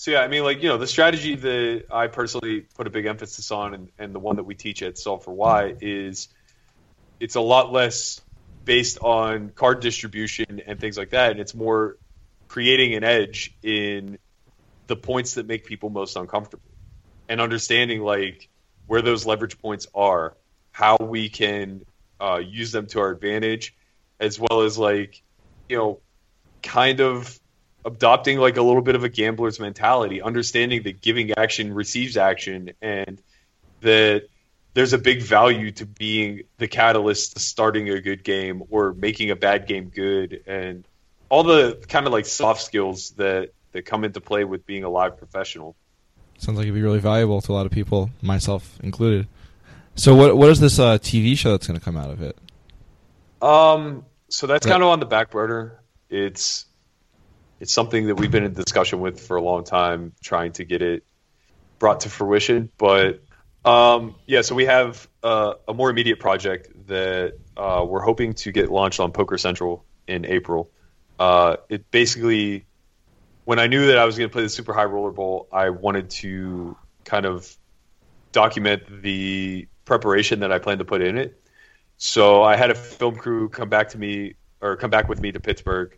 so 0.00 0.12
yeah, 0.12 0.20
I 0.20 0.28
mean, 0.28 0.44
like 0.44 0.62
you 0.62 0.70
know, 0.70 0.78
the 0.78 0.86
strategy 0.86 1.34
that 1.34 1.84
I 1.90 2.06
personally 2.06 2.62
put 2.62 2.86
a 2.86 2.90
big 2.90 3.04
emphasis 3.04 3.50
on, 3.50 3.74
and, 3.74 3.88
and 3.98 4.14
the 4.14 4.18
one 4.18 4.36
that 4.36 4.44
we 4.44 4.54
teach 4.54 4.82
at 4.82 4.96
Solve 4.96 5.22
for 5.22 5.34
Why 5.34 5.74
is 5.78 6.28
it's 7.20 7.34
a 7.34 7.40
lot 7.42 7.70
less 7.70 8.22
based 8.64 8.96
on 9.00 9.50
card 9.50 9.80
distribution 9.80 10.62
and 10.66 10.80
things 10.80 10.96
like 10.96 11.10
that, 11.10 11.32
and 11.32 11.38
it's 11.38 11.54
more 11.54 11.98
creating 12.48 12.94
an 12.94 13.04
edge 13.04 13.54
in 13.62 14.16
the 14.86 14.96
points 14.96 15.34
that 15.34 15.46
make 15.46 15.66
people 15.66 15.90
most 15.90 16.16
uncomfortable, 16.16 16.70
and 17.28 17.38
understanding 17.38 18.00
like 18.00 18.48
where 18.86 19.02
those 19.02 19.26
leverage 19.26 19.60
points 19.60 19.86
are, 19.94 20.34
how 20.72 20.96
we 20.96 21.28
can 21.28 21.84
uh, 22.18 22.40
use 22.42 22.72
them 22.72 22.86
to 22.86 23.00
our 23.00 23.10
advantage, 23.10 23.74
as 24.18 24.40
well 24.40 24.62
as 24.62 24.78
like 24.78 25.22
you 25.68 25.76
know, 25.76 26.00
kind 26.62 27.02
of 27.02 27.38
adopting 27.84 28.38
like 28.38 28.56
a 28.56 28.62
little 28.62 28.82
bit 28.82 28.94
of 28.94 29.04
a 29.04 29.08
gambler's 29.08 29.60
mentality, 29.60 30.22
understanding 30.22 30.82
that 30.84 31.00
giving 31.00 31.32
action 31.36 31.72
receives 31.74 32.16
action, 32.16 32.72
and 32.80 33.20
that 33.80 34.24
there's 34.74 34.92
a 34.92 34.98
big 34.98 35.22
value 35.22 35.70
to 35.72 35.86
being 35.86 36.42
the 36.58 36.68
catalyst 36.68 37.34
to 37.34 37.40
starting 37.40 37.88
a 37.88 38.00
good 38.00 38.22
game 38.22 38.62
or 38.70 38.92
making 38.94 39.30
a 39.30 39.36
bad 39.36 39.66
game 39.66 39.88
good, 39.88 40.42
and 40.46 40.86
all 41.28 41.42
the 41.42 41.82
kind 41.88 42.06
of 42.06 42.12
like 42.12 42.26
soft 42.26 42.62
skills 42.62 43.10
that 43.12 43.50
that 43.72 43.86
come 43.86 44.04
into 44.04 44.20
play 44.20 44.44
with 44.44 44.66
being 44.66 44.84
a 44.84 44.88
live 44.88 45.16
professional. 45.16 45.76
Sounds 46.38 46.56
like 46.56 46.64
it'd 46.64 46.74
be 46.74 46.82
really 46.82 47.00
valuable 47.00 47.40
to 47.42 47.52
a 47.52 47.54
lot 47.54 47.66
of 47.66 47.72
people, 47.72 48.10
myself 48.22 48.78
included. 48.82 49.28
So, 49.94 50.14
what 50.14 50.36
what 50.36 50.50
is 50.50 50.60
this 50.60 50.78
uh, 50.78 50.98
TV 50.98 51.36
show 51.36 51.52
that's 51.52 51.66
going 51.66 51.78
to 51.78 51.84
come 51.84 51.96
out 51.96 52.10
of 52.10 52.22
it? 52.22 52.36
Um, 53.42 54.04
so 54.28 54.46
that's 54.46 54.66
kind 54.66 54.82
of 54.82 54.88
on 54.88 55.00
the 55.00 55.06
back 55.06 55.30
burner. 55.30 55.80
It's 56.08 56.66
it's 57.60 57.72
something 57.72 58.06
that 58.06 58.14
we've 58.14 58.30
been 58.30 58.44
in 58.44 58.54
discussion 58.54 59.00
with 59.00 59.20
for 59.20 59.36
a 59.36 59.42
long 59.42 59.64
time, 59.64 60.12
trying 60.22 60.52
to 60.52 60.64
get 60.64 60.80
it 60.80 61.04
brought 61.78 62.00
to 62.00 62.08
fruition. 62.08 62.70
But 62.78 63.22
um, 63.64 64.16
yeah, 64.26 64.40
so 64.40 64.54
we 64.54 64.64
have 64.64 65.06
uh, 65.22 65.54
a 65.68 65.74
more 65.74 65.90
immediate 65.90 66.18
project 66.18 66.86
that 66.86 67.34
uh, 67.56 67.84
we're 67.86 68.00
hoping 68.00 68.32
to 68.34 68.50
get 68.50 68.70
launched 68.70 68.98
on 68.98 69.12
Poker 69.12 69.36
Central 69.36 69.84
in 70.08 70.24
April. 70.24 70.70
Uh, 71.18 71.56
it 71.68 71.90
basically, 71.90 72.64
when 73.44 73.58
I 73.58 73.66
knew 73.66 73.88
that 73.88 73.98
I 73.98 74.06
was 74.06 74.16
going 74.16 74.30
to 74.30 74.32
play 74.32 74.42
the 74.42 74.48
Super 74.48 74.72
High 74.72 74.84
Roller 74.84 75.12
Bowl, 75.12 75.46
I 75.52 75.68
wanted 75.68 76.08
to 76.10 76.76
kind 77.04 77.26
of 77.26 77.54
document 78.32 79.02
the 79.02 79.68
preparation 79.84 80.40
that 80.40 80.50
I 80.50 80.58
plan 80.58 80.78
to 80.78 80.84
put 80.86 81.02
in 81.02 81.18
it. 81.18 81.38
So 81.98 82.42
I 82.42 82.56
had 82.56 82.70
a 82.70 82.74
film 82.74 83.16
crew 83.16 83.50
come 83.50 83.68
back 83.68 83.90
to 83.90 83.98
me 83.98 84.36
or 84.62 84.76
come 84.76 84.88
back 84.88 85.10
with 85.10 85.20
me 85.20 85.32
to 85.32 85.40
Pittsburgh 85.40 85.94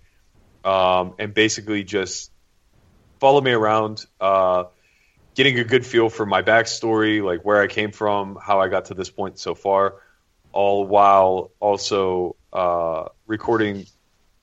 um, 0.65 1.15
and 1.19 1.35
basically 1.35 1.85
just 1.85 2.31
follow 3.21 3.41
me 3.41 3.53
around, 3.53 4.05
uh, 4.21 4.65
getting 5.35 5.59
a 5.59 5.65
good 5.65 5.87
feel 5.87 6.09
for 6.09 6.27
my 6.27 6.43
backstory, 6.43 7.23
like 7.23 7.45
where 7.45 7.61
I 7.61 7.67
came 7.67 7.93
from, 7.93 8.37
how 8.41 8.61
I 8.61 8.69
got 8.69 8.87
to 8.87 8.95
this 8.95 9.11
point 9.11 9.39
so 9.39 9.55
far, 9.55 9.97
all 10.53 10.87
while 10.87 11.53
also 11.61 12.37
uh, 12.53 13.09
recording 13.27 13.87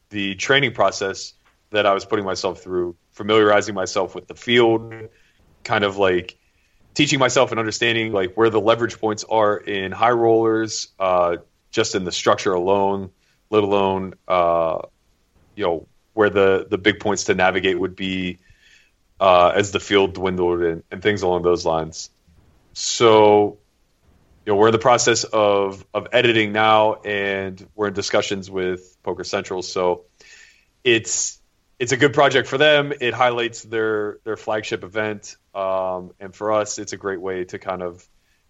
the 0.10 0.36
training 0.36 0.74
process 0.74 1.34
that 1.72 1.86
I 1.86 1.94
was 1.94 2.06
putting 2.06 2.26
myself 2.26 2.64
through, 2.64 2.96
familiarizing 3.12 3.76
myself 3.76 4.16
with 4.16 4.28
the 4.28 4.36
field, 4.36 4.94
kind 5.64 5.84
of 5.84 5.98
like 5.98 6.38
teaching 6.94 7.20
myself 7.20 7.52
and 7.52 7.60
understanding 7.60 8.12
like 8.12 8.34
where 8.36 8.50
the 8.50 8.60
leverage 8.60 9.00
points 9.00 9.24
are 9.24 9.58
in 9.58 9.92
high 9.92 10.12
rollers, 10.12 10.88
uh, 11.00 11.38
just 11.70 11.96
in 11.96 12.04
the 12.04 12.12
structure 12.12 12.54
alone, 12.54 13.12
let 13.50 13.64
alone 13.64 14.16
uh, 14.28 14.80
you 15.56 15.66
know 15.66 15.88
where 16.14 16.30
the 16.30 16.68
the 16.70 16.78
big 16.78 17.00
points 17.00 17.26
to 17.26 17.36
navigate 17.36 17.80
would 17.80 17.96
be 17.96 18.40
uh, 19.20 19.52
as 19.56 19.72
the 19.72 19.80
field 19.80 20.14
dwindled 20.14 20.62
and, 20.62 20.84
and 20.92 21.02
things 21.02 21.22
along 21.22 21.44
those 21.44 21.66
lines. 21.66 22.10
So, 22.74 23.58
you 24.46 24.54
know, 24.54 24.56
we're 24.56 24.68
in 24.68 24.74
the 24.74 24.80
process 24.80 25.24
of 25.24 25.86
of 25.94 26.08
editing 26.12 26.52
now, 26.52 26.96
and 26.96 27.66
we're 27.76 27.88
in 27.88 27.94
discussions 27.94 28.50
with 28.50 28.98
Poker 29.04 29.24
Central. 29.24 29.62
So, 29.62 30.06
it's 30.84 31.40
it's 31.78 31.92
a 31.92 31.98
good 31.98 32.14
project 32.14 32.48
for 32.48 32.58
them. 32.58 32.94
It 33.00 33.14
highlights 33.14 33.64
their 33.64 34.20
their 34.24 34.38
flagship 34.38 34.84
event, 34.84 35.36
um, 35.54 36.12
and 36.20 36.36
for 36.36 36.52
us, 36.52 36.78
it's 36.78 36.94
a 36.94 36.98
great 36.98 37.22
way 37.22 37.46
to 37.46 37.60
kind 37.60 37.82
of 37.82 38.08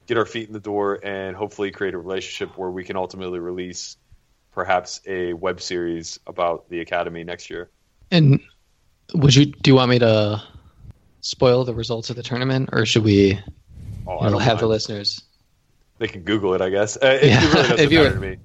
get 0.07 0.17
our 0.17 0.25
feet 0.25 0.47
in 0.47 0.53
the 0.53 0.59
door 0.59 0.99
and 1.03 1.35
hopefully 1.35 1.69
create 1.69 1.93
a 1.93 1.97
relationship 1.97 2.57
where 2.57 2.71
we 2.71 2.83
can 2.83 2.97
ultimately 2.97 3.37
release 3.39 3.95
perhaps 4.59 4.99
a 5.07 5.31
web 5.31 5.61
series 5.61 6.19
about 6.27 6.69
the 6.69 6.81
academy 6.81 7.23
next 7.23 7.49
year. 7.49 7.69
And 8.11 8.41
would 9.13 9.33
you 9.33 9.45
do 9.45 9.71
you 9.71 9.75
want 9.75 9.89
me 9.89 9.99
to 9.99 10.43
spoil 11.21 11.63
the 11.63 11.73
results 11.73 12.09
of 12.09 12.17
the 12.17 12.23
tournament, 12.23 12.67
or 12.73 12.85
should 12.85 13.05
we 13.05 13.39
oh, 14.05 14.37
have 14.37 14.55
mind. 14.55 14.59
the 14.59 14.67
listeners? 14.67 15.23
They 15.97 16.09
can 16.09 16.23
Google 16.23 16.55
it, 16.55 16.61
I 16.61 16.69
guess. 16.71 16.97
Uh, 16.97 17.19
it, 17.21 17.29
yeah. 17.29 17.41
it 17.41 17.53
really 17.53 17.69
doesn't 17.69 17.93
matter 17.93 18.13
to 18.15 18.19
me. 18.19 18.37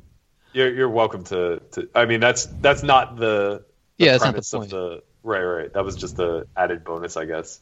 You're 0.52 0.72
you're 0.72 0.88
welcome 0.88 1.24
to, 1.24 1.60
to. 1.72 1.88
I 1.96 2.04
mean, 2.04 2.20
that's 2.20 2.46
that's 2.46 2.84
not 2.84 3.16
the, 3.16 3.64
the 3.98 4.04
Yeah, 4.04 4.12
that's 4.16 4.24
not 4.24 4.36
the 4.36 4.58
point. 4.58 4.70
the 4.70 5.02
right, 5.24 5.42
right. 5.42 5.72
That 5.72 5.84
was 5.84 5.96
just 5.96 6.16
the 6.16 6.46
added 6.56 6.84
bonus, 6.84 7.16
I 7.16 7.24
guess. 7.24 7.58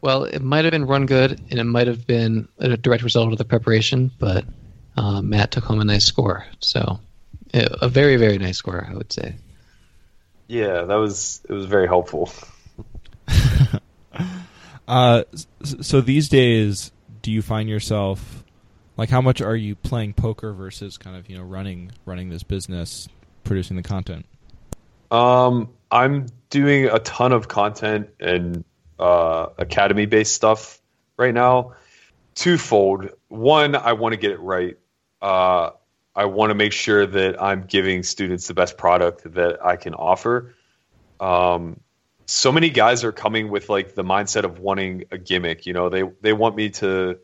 Well, 0.00 0.24
it 0.24 0.42
might 0.42 0.64
have 0.64 0.72
been 0.72 0.86
run 0.86 1.06
good, 1.06 1.40
and 1.50 1.60
it 1.60 1.64
might 1.64 1.86
have 1.86 2.04
been 2.04 2.48
a 2.58 2.76
direct 2.76 3.04
result 3.04 3.30
of 3.30 3.38
the 3.38 3.44
preparation, 3.44 4.10
but 4.18 4.44
uh, 4.96 5.22
Matt 5.22 5.52
took 5.52 5.62
home 5.62 5.80
a 5.80 5.84
nice 5.84 6.04
score. 6.04 6.46
So, 6.58 6.98
a 7.54 7.88
very, 7.88 8.16
very 8.16 8.38
nice 8.38 8.58
score, 8.58 8.86
I 8.88 8.94
would 8.94 9.12
say. 9.12 9.36
Yeah, 10.46 10.82
that 10.82 10.96
was 10.96 11.40
it 11.48 11.52
was 11.52 11.66
very 11.66 11.86
helpful. 11.86 12.30
Uh, 14.88 15.22
so 15.62 16.00
these 16.00 16.28
days, 16.28 16.90
do 17.22 17.30
you 17.30 17.42
find 17.42 17.68
yourself 17.68 18.42
like 18.96 19.08
how 19.08 19.20
much 19.20 19.40
are 19.40 19.54
you 19.54 19.76
playing 19.76 20.12
poker 20.12 20.52
versus 20.52 20.98
kind 20.98 21.16
of 21.16 21.30
you 21.30 21.38
know 21.38 21.44
running 21.44 21.92
running 22.06 22.28
this 22.28 22.42
business, 22.42 23.08
producing 23.44 23.76
the 23.76 23.84
content? 23.84 24.26
Um, 25.12 25.70
I'm 25.92 26.26
doing 26.50 26.86
a 26.86 26.98
ton 26.98 27.30
of 27.30 27.46
content 27.46 28.10
and 28.18 28.64
uh, 28.98 29.46
academy 29.58 30.06
based 30.06 30.34
stuff 30.34 30.80
right 31.16 31.32
now. 31.32 31.74
Twofold. 32.34 33.10
One, 33.28 33.76
I 33.76 33.92
want 33.92 34.14
to 34.14 34.16
get 34.16 34.32
it 34.32 34.40
right. 34.40 34.76
Uh, 35.22 35.70
I 36.20 36.26
want 36.26 36.50
to 36.50 36.54
make 36.54 36.72
sure 36.72 37.06
that 37.06 37.42
I'm 37.42 37.62
giving 37.62 38.02
students 38.02 38.46
the 38.46 38.54
best 38.54 38.76
product 38.76 39.32
that 39.34 39.64
I 39.64 39.76
can 39.76 39.94
offer. 39.94 40.54
Um, 41.18 41.80
so 42.26 42.52
many 42.52 42.70
guys 42.70 43.04
are 43.04 43.12
coming 43.12 43.50
with 43.50 43.68
like 43.68 43.94
the 43.94 44.04
mindset 44.04 44.44
of 44.44 44.58
wanting 44.58 45.04
a 45.10 45.18
gimmick. 45.18 45.66
You 45.66 45.72
know, 45.72 45.88
they 45.88 46.02
they 46.20 46.32
want 46.32 46.56
me 46.56 46.70
to 46.70 47.18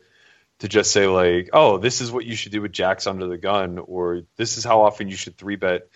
to 0.59 0.67
just 0.67 0.91
say 0.91 1.07
like, 1.07 1.49
oh, 1.53 1.77
this 1.77 2.01
is 2.01 2.11
what 2.11 2.25
you 2.25 2.35
should 2.35 2.51
do 2.51 2.61
with 2.61 2.71
jacks 2.71 3.07
under 3.07 3.27
the 3.27 3.37
gun, 3.37 3.77
or 3.77 4.23
this 4.35 4.57
is 4.57 4.63
how 4.63 4.81
often 4.81 5.07
you 5.07 5.15
should 5.15 5.37
three 5.37 5.55
bet 5.55 5.87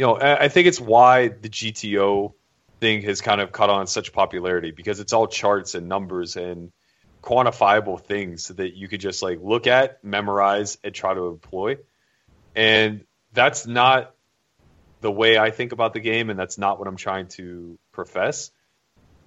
you 0.00 0.06
know, 0.06 0.16
I 0.16 0.44
I 0.44 0.48
think 0.48 0.66
it's 0.66 0.80
why 0.80 1.28
the 1.28 1.50
GTO 1.50 2.32
thing 2.80 3.02
has 3.02 3.20
kind 3.20 3.40
of 3.42 3.52
caught 3.52 3.68
on 3.68 3.86
such 3.86 4.14
popularity 4.14 4.70
because 4.70 4.98
it's 4.98 5.12
all 5.12 5.26
charts 5.26 5.74
and 5.74 5.88
numbers 5.88 6.36
and 6.36 6.72
quantifiable 7.22 8.00
things 8.00 8.48
that 8.48 8.74
you 8.74 8.88
could 8.88 9.00
just 9.00 9.22
like 9.22 9.38
look 9.42 9.66
at, 9.66 10.02
memorize, 10.02 10.78
and 10.82 10.94
try 10.94 11.12
to 11.12 11.26
employ. 11.26 11.76
And 12.54 13.04
that's 13.32 13.66
not 13.66 14.14
the 15.00 15.10
way 15.10 15.38
I 15.38 15.50
think 15.50 15.72
about 15.72 15.94
the 15.94 16.00
game, 16.00 16.30
and 16.30 16.38
that's 16.38 16.58
not 16.58 16.78
what 16.78 16.88
I'm 16.88 16.96
trying 16.96 17.28
to 17.28 17.78
profess. 17.92 18.50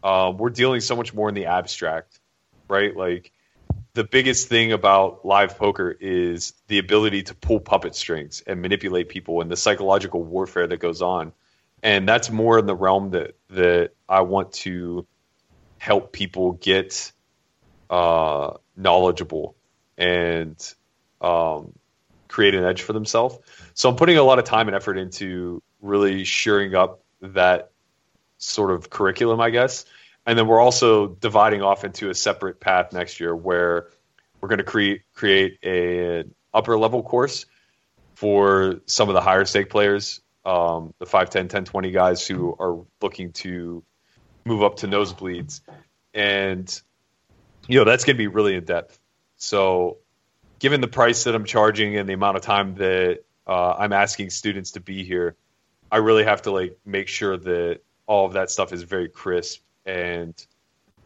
Um, 0.04 0.38
we're 0.38 0.50
dealing 0.50 0.82
so 0.82 0.96
much 0.96 1.14
more 1.14 1.30
in 1.30 1.36
the 1.36 1.46
abstract, 1.46 2.20
right? 2.68 2.96
Like 2.96 3.32
the 3.94 4.04
biggest 4.04 4.50
thing 4.50 4.74
about 4.74 5.26
live 5.26 5.58
poker 5.58 5.96
is 5.98 6.54
the 6.68 6.80
ability 6.80 7.24
to 7.24 7.36
pull 7.36 7.60
puppet 7.60 7.96
strings 7.96 8.44
and 8.46 8.62
manipulate 8.62 9.10
people 9.10 9.42
and 9.42 9.50
the 9.50 9.56
psychological 9.56 10.24
warfare 10.24 10.68
that 10.68 10.78
goes 10.78 11.02
on. 11.02 11.32
And 11.82 12.08
that's 12.08 12.30
more 12.30 12.60
in 12.60 12.66
the 12.66 12.76
realm 12.76 13.12
that 13.12 13.36
that 13.50 13.92
I 14.08 14.22
want 14.22 14.54
to 14.54 15.06
help 15.78 16.12
people 16.12 16.54
get 16.54 17.12
uh, 17.90 18.54
knowledgeable 18.76 19.56
and 19.98 20.56
um, 21.22 21.74
create 22.34 22.56
an 22.56 22.66
edge 22.66 22.82
for 22.82 22.94
themselves. 22.94 23.38
So 23.76 23.88
I'm 23.90 23.96
putting 23.96 24.18
a 24.18 24.24
lot 24.24 24.40
of 24.40 24.46
time 24.46 24.68
and 24.68 24.76
effort 24.76 24.98
into 24.98 25.62
really 25.82 26.24
shoring 26.24 26.74
up 26.74 27.04
that 27.22 27.70
sort 28.40 28.72
of 28.72 28.90
curriculum, 28.90 29.40
I 29.40 29.52
guess. 29.52 29.86
And 30.26 30.38
then 30.38 30.48
we're 30.48 30.60
also 30.60 31.10
dividing 31.10 31.62
off 31.62 31.84
into 31.84 32.10
a 32.10 32.16
separate 32.16 32.60
path 32.60 32.92
next 32.92 33.20
year 33.20 33.36
where 33.36 33.90
we're 34.42 34.50
going 34.50 34.58
to 34.58 34.64
create 34.64 35.04
create 35.14 35.60
a 35.62 36.22
an 36.22 36.36
upper 36.56 36.78
level 36.78 37.04
course 37.04 37.46
for 38.16 38.82
some 38.88 39.10
of 39.10 39.14
the 39.14 39.22
higher 39.22 39.46
stake 39.46 39.70
players, 39.70 40.22
um, 40.44 40.94
the 40.98 41.06
5, 41.06 41.30
10, 41.30 41.50
10, 41.50 41.66
20 41.66 41.92
guys 41.92 42.26
who 42.26 42.56
are 42.60 42.84
looking 43.00 43.32
to 43.34 43.84
move 44.44 44.64
up 44.64 44.78
to 44.78 44.88
nosebleeds. 44.88 45.62
And, 46.16 46.82
you 47.68 47.78
know, 47.78 47.86
that's 47.86 48.06
going 48.06 48.16
to 48.16 48.18
be 48.18 48.28
really 48.28 48.56
in 48.56 48.66
depth. 48.66 48.98
So, 49.38 49.98
given 50.64 50.80
the 50.80 50.88
price 50.88 51.26
that 51.26 51.36
I'm 51.36 51.44
charging 51.44 51.98
and 51.98 52.08
the 52.08 52.14
amount 52.14 52.38
of 52.38 52.44
time 52.44 52.76
that 52.76 53.20
uh, 53.46 53.74
I'm 53.74 53.92
asking 53.92 54.30
students 54.30 54.72
to 54.72 54.80
be 54.80 55.04
here, 55.04 55.36
I 55.92 55.98
really 55.98 56.24
have 56.24 56.44
to 56.44 56.52
like 56.52 56.80
make 56.86 57.10
sure 57.10 57.36
that 57.36 57.82
all 58.08 58.26
of 58.26 58.34
that 58.34 58.50
stuff 58.50 58.72
is 58.72 58.84
very 58.84 59.10
crisp 59.10 59.62
and 59.86 60.34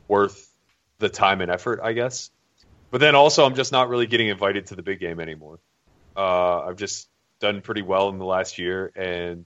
worth 0.08 0.54
the 1.00 1.10
time 1.10 1.42
and 1.42 1.50
effort, 1.50 1.80
I 1.82 1.94
guess. 1.94 2.30
But 2.92 3.02
then 3.02 3.16
also, 3.16 3.48
I'm 3.48 3.56
just 3.56 3.72
not 3.72 3.90
really 3.90 4.06
getting 4.06 4.28
invited 4.28 4.68
to 4.68 4.76
the 4.76 4.84
big 4.84 5.00
game 5.00 5.20
anymore. 5.20 5.58
Uh, 6.16 6.60
I've 6.60 6.78
just 6.78 7.10
done 7.40 7.62
pretty 7.62 7.82
well 7.82 8.10
in 8.10 8.20
the 8.20 8.26
last 8.26 8.60
year, 8.60 8.92
and 8.96 9.44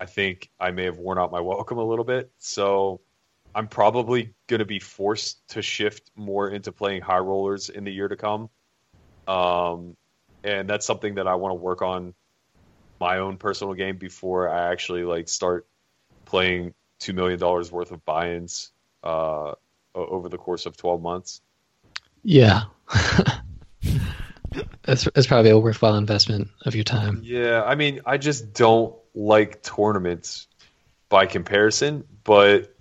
I 0.00 0.06
think 0.06 0.48
I 0.60 0.70
may 0.70 0.84
have 0.84 0.98
worn 0.98 1.18
out 1.18 1.32
my 1.32 1.40
welcome 1.40 1.78
a 1.78 1.84
little 1.84 2.04
bit. 2.04 2.30
So 2.38 3.00
I'm 3.52 3.66
probably 3.66 4.32
going 4.46 4.60
to 4.60 4.64
be 4.64 4.78
forced 4.78 5.48
to 5.48 5.60
shift 5.60 6.12
more 6.14 6.48
into 6.48 6.70
playing 6.70 7.02
high 7.02 7.18
rollers 7.18 7.68
in 7.68 7.82
the 7.82 7.92
year 7.92 8.06
to 8.06 8.16
come. 8.16 8.48
Um, 9.26 9.96
and 10.42 10.68
that's 10.68 10.86
something 10.86 11.14
that 11.16 11.26
I 11.26 11.34
want 11.36 11.52
to 11.52 11.56
work 11.56 11.82
on 11.82 12.14
my 13.00 13.18
own 13.18 13.36
personal 13.36 13.74
game 13.74 13.96
before 13.96 14.48
I 14.48 14.70
actually 14.70 15.04
like 15.04 15.28
start 15.28 15.66
playing 16.24 16.74
two 16.98 17.12
million 17.12 17.38
dollars 17.38 17.70
worth 17.72 17.90
of 17.90 18.04
buy-ins 18.04 18.70
uh, 19.02 19.52
over 19.94 20.28
the 20.28 20.38
course 20.38 20.66
of 20.66 20.76
12 20.76 21.02
months. 21.02 21.40
Yeah. 22.22 22.62
that's, 24.82 25.04
that's 25.14 25.26
probably 25.26 25.50
a 25.50 25.58
worthwhile 25.58 25.96
investment 25.96 26.48
of 26.64 26.74
your 26.74 26.84
time. 26.84 27.20
Yeah, 27.22 27.62
I 27.62 27.74
mean, 27.74 28.00
I 28.06 28.18
just 28.18 28.54
don't 28.54 28.94
like 29.14 29.62
tournaments 29.62 30.46
by 31.08 31.26
comparison, 31.26 32.04
but 32.24 32.74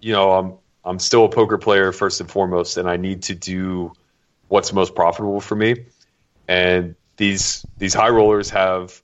you 0.00 0.12
know, 0.12 0.30
I'm 0.32 0.54
I'm 0.84 0.98
still 0.98 1.26
a 1.26 1.28
poker 1.28 1.58
player 1.58 1.92
first 1.92 2.20
and 2.20 2.30
foremost, 2.30 2.76
and 2.78 2.88
I 2.88 2.96
need 2.96 3.24
to 3.24 3.34
do 3.34 3.92
what's 4.50 4.72
most 4.72 4.96
profitable 4.96 5.40
for 5.40 5.54
me. 5.54 5.86
And 6.48 6.96
these 7.16 7.64
these 7.78 7.94
high 7.94 8.08
rollers 8.08 8.50
have 8.50 9.00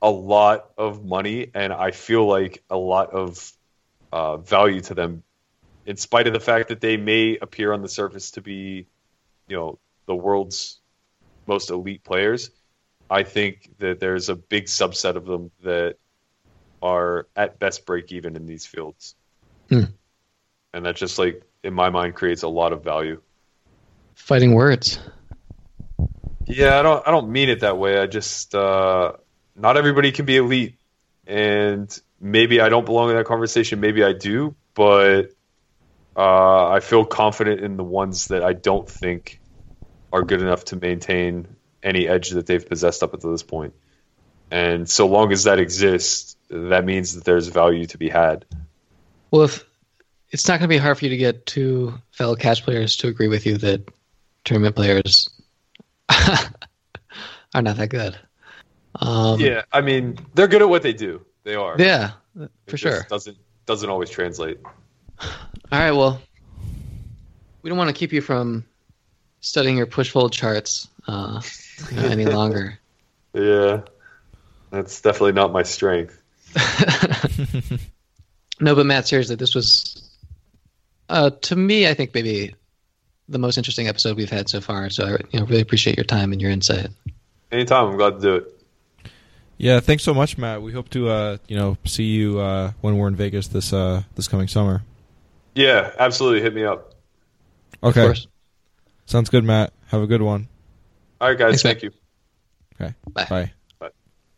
a 0.00 0.10
lot 0.10 0.70
of 0.78 1.04
money, 1.04 1.50
and 1.54 1.72
I 1.72 1.90
feel 1.90 2.26
like 2.26 2.64
a 2.70 2.76
lot 2.76 3.10
of 3.10 3.52
uh, 4.12 4.38
value 4.38 4.80
to 4.80 4.94
them, 4.94 5.22
in 5.84 5.96
spite 5.96 6.26
of 6.26 6.32
the 6.32 6.40
fact 6.40 6.70
that 6.70 6.80
they 6.80 6.96
may 6.96 7.36
appear 7.36 7.72
on 7.72 7.82
the 7.82 7.88
surface 7.88 8.32
to 8.32 8.40
be, 8.40 8.86
you 9.46 9.56
know, 9.56 9.78
the 10.06 10.14
world's 10.14 10.80
most 11.46 11.70
elite 11.70 12.02
players. 12.02 12.50
I 13.10 13.22
think 13.22 13.70
that 13.78 14.00
there's 14.00 14.30
a 14.30 14.34
big 14.34 14.64
subset 14.64 15.16
of 15.16 15.26
them 15.26 15.50
that 15.62 15.96
are 16.82 17.28
at 17.36 17.58
best 17.58 17.84
break 17.84 18.10
even 18.10 18.36
in 18.36 18.46
these 18.46 18.64
fields. 18.64 19.14
Hmm. 19.68 19.84
And 20.72 20.86
that 20.86 20.96
just 20.96 21.18
like 21.18 21.42
in 21.62 21.74
my 21.74 21.90
mind 21.90 22.14
creates 22.14 22.42
a 22.42 22.48
lot 22.48 22.72
of 22.72 22.82
value. 22.82 23.20
Fighting 24.16 24.54
words. 24.54 24.98
Yeah, 26.46 26.78
I 26.78 26.82
don't 26.82 27.06
I 27.06 27.10
don't 27.12 27.30
mean 27.30 27.48
it 27.48 27.60
that 27.60 27.78
way. 27.78 27.98
I 27.98 28.06
just 28.06 28.54
uh 28.54 29.12
not 29.54 29.76
everybody 29.76 30.10
can 30.10 30.26
be 30.26 30.36
elite 30.36 30.78
and 31.26 31.96
maybe 32.20 32.60
I 32.60 32.68
don't 32.68 32.84
belong 32.84 33.10
in 33.10 33.16
that 33.16 33.26
conversation, 33.26 33.78
maybe 33.78 34.02
I 34.02 34.12
do, 34.12 34.56
but 34.74 35.32
uh 36.16 36.68
I 36.68 36.80
feel 36.80 37.04
confident 37.04 37.60
in 37.60 37.76
the 37.76 37.84
ones 37.84 38.28
that 38.28 38.42
I 38.42 38.52
don't 38.52 38.88
think 38.88 39.40
are 40.12 40.22
good 40.22 40.42
enough 40.42 40.64
to 40.66 40.76
maintain 40.76 41.46
any 41.82 42.08
edge 42.08 42.30
that 42.30 42.46
they've 42.46 42.68
possessed 42.68 43.02
up 43.02 43.14
until 43.14 43.30
this 43.30 43.44
point. 43.44 43.74
And 44.50 44.88
so 44.88 45.06
long 45.06 45.30
as 45.30 45.44
that 45.44 45.58
exists, 45.58 46.36
that 46.48 46.84
means 46.84 47.14
that 47.14 47.24
there's 47.24 47.48
value 47.48 47.86
to 47.86 47.98
be 47.98 48.08
had. 48.08 48.44
Well, 49.30 49.42
if 49.42 49.64
it's 50.30 50.48
not 50.48 50.58
going 50.58 50.68
to 50.68 50.74
be 50.74 50.78
hard 50.78 50.98
for 50.98 51.04
you 51.04 51.10
to 51.10 51.16
get 51.16 51.46
two 51.46 51.94
fellow 52.10 52.34
cash 52.34 52.62
players 52.62 52.96
to 52.98 53.08
agree 53.08 53.28
with 53.28 53.46
you 53.46 53.58
that 53.58 53.88
tournament 54.46 54.74
players 54.74 55.28
are 56.08 57.60
not 57.60 57.76
that 57.76 57.88
good. 57.90 58.18
Um, 58.98 59.38
yeah, 59.38 59.62
I 59.70 59.82
mean, 59.82 60.18
they're 60.34 60.48
good 60.48 60.62
at 60.62 60.68
what 60.70 60.82
they 60.82 60.94
do. 60.94 61.26
They 61.44 61.54
are. 61.54 61.76
yeah, 61.78 62.12
It 62.40 62.50
for 62.66 62.78
sure. 62.78 63.06
Doesn't 63.10 63.36
doesn't 63.66 63.90
always 63.90 64.08
translate. 64.08 64.58
All 65.20 65.28
right, 65.70 65.90
well, 65.90 66.22
we 67.62 67.68
don't 67.68 67.76
want 67.76 67.90
to 67.90 67.94
keep 67.94 68.12
you 68.12 68.22
from 68.22 68.64
studying 69.40 69.76
your 69.76 69.86
push 69.86 70.10
fold 70.10 70.32
charts 70.32 70.88
uh, 71.08 71.42
you 71.90 71.96
know, 72.00 72.08
any 72.08 72.24
longer. 72.24 72.78
Yeah. 73.34 73.82
That's 74.70 75.00
definitely 75.00 75.32
not 75.32 75.52
my 75.52 75.62
strength. 75.62 76.20
no, 78.60 78.74
but 78.74 78.86
Matt, 78.86 79.06
seriously, 79.06 79.36
this 79.36 79.54
was, 79.54 80.10
uh, 81.08 81.30
to 81.30 81.56
me, 81.56 81.88
I 81.88 81.94
think 81.94 82.14
maybe 82.14 82.54
the 83.28 83.38
most 83.38 83.56
interesting 83.58 83.88
episode 83.88 84.16
we've 84.16 84.30
had 84.30 84.48
so 84.48 84.60
far. 84.60 84.90
So 84.90 85.04
I 85.04 85.10
you 85.30 85.40
know, 85.40 85.46
really 85.46 85.60
appreciate 85.60 85.96
your 85.96 86.04
time 86.04 86.32
and 86.32 86.40
your 86.40 86.50
insight. 86.50 86.88
Anytime, 87.52 87.90
I'm 87.90 87.96
glad 87.96 88.14
to 88.16 88.20
do 88.20 88.34
it. 88.36 88.52
Yeah, 89.58 89.80
thanks 89.80 90.02
so 90.04 90.12
much, 90.12 90.36
Matt. 90.36 90.60
We 90.62 90.72
hope 90.72 90.90
to 90.90 91.08
uh, 91.08 91.36
you 91.48 91.56
know 91.56 91.78
see 91.84 92.04
you 92.04 92.38
uh, 92.40 92.72
when 92.82 92.98
we're 92.98 93.08
in 93.08 93.16
Vegas 93.16 93.48
this 93.48 93.72
uh, 93.72 94.02
this 94.14 94.28
coming 94.28 94.48
summer. 94.48 94.82
Yeah, 95.54 95.92
absolutely. 95.98 96.42
Hit 96.42 96.54
me 96.54 96.64
up. 96.64 96.94
Okay, 97.82 98.06
Of 98.06 98.18
sounds 99.06 99.30
good, 99.30 99.44
Matt. 99.44 99.72
Have 99.88 100.02
a 100.02 100.06
good 100.06 100.22
one. 100.22 100.48
All 101.20 101.28
right, 101.28 101.38
guys. 101.38 101.62
Thanks, 101.62 101.80
thank 101.80 101.82
man. 101.82 101.92
you. 102.80 102.84
Okay, 102.86 102.94
Bye. 103.12 103.26
bye. 103.30 103.52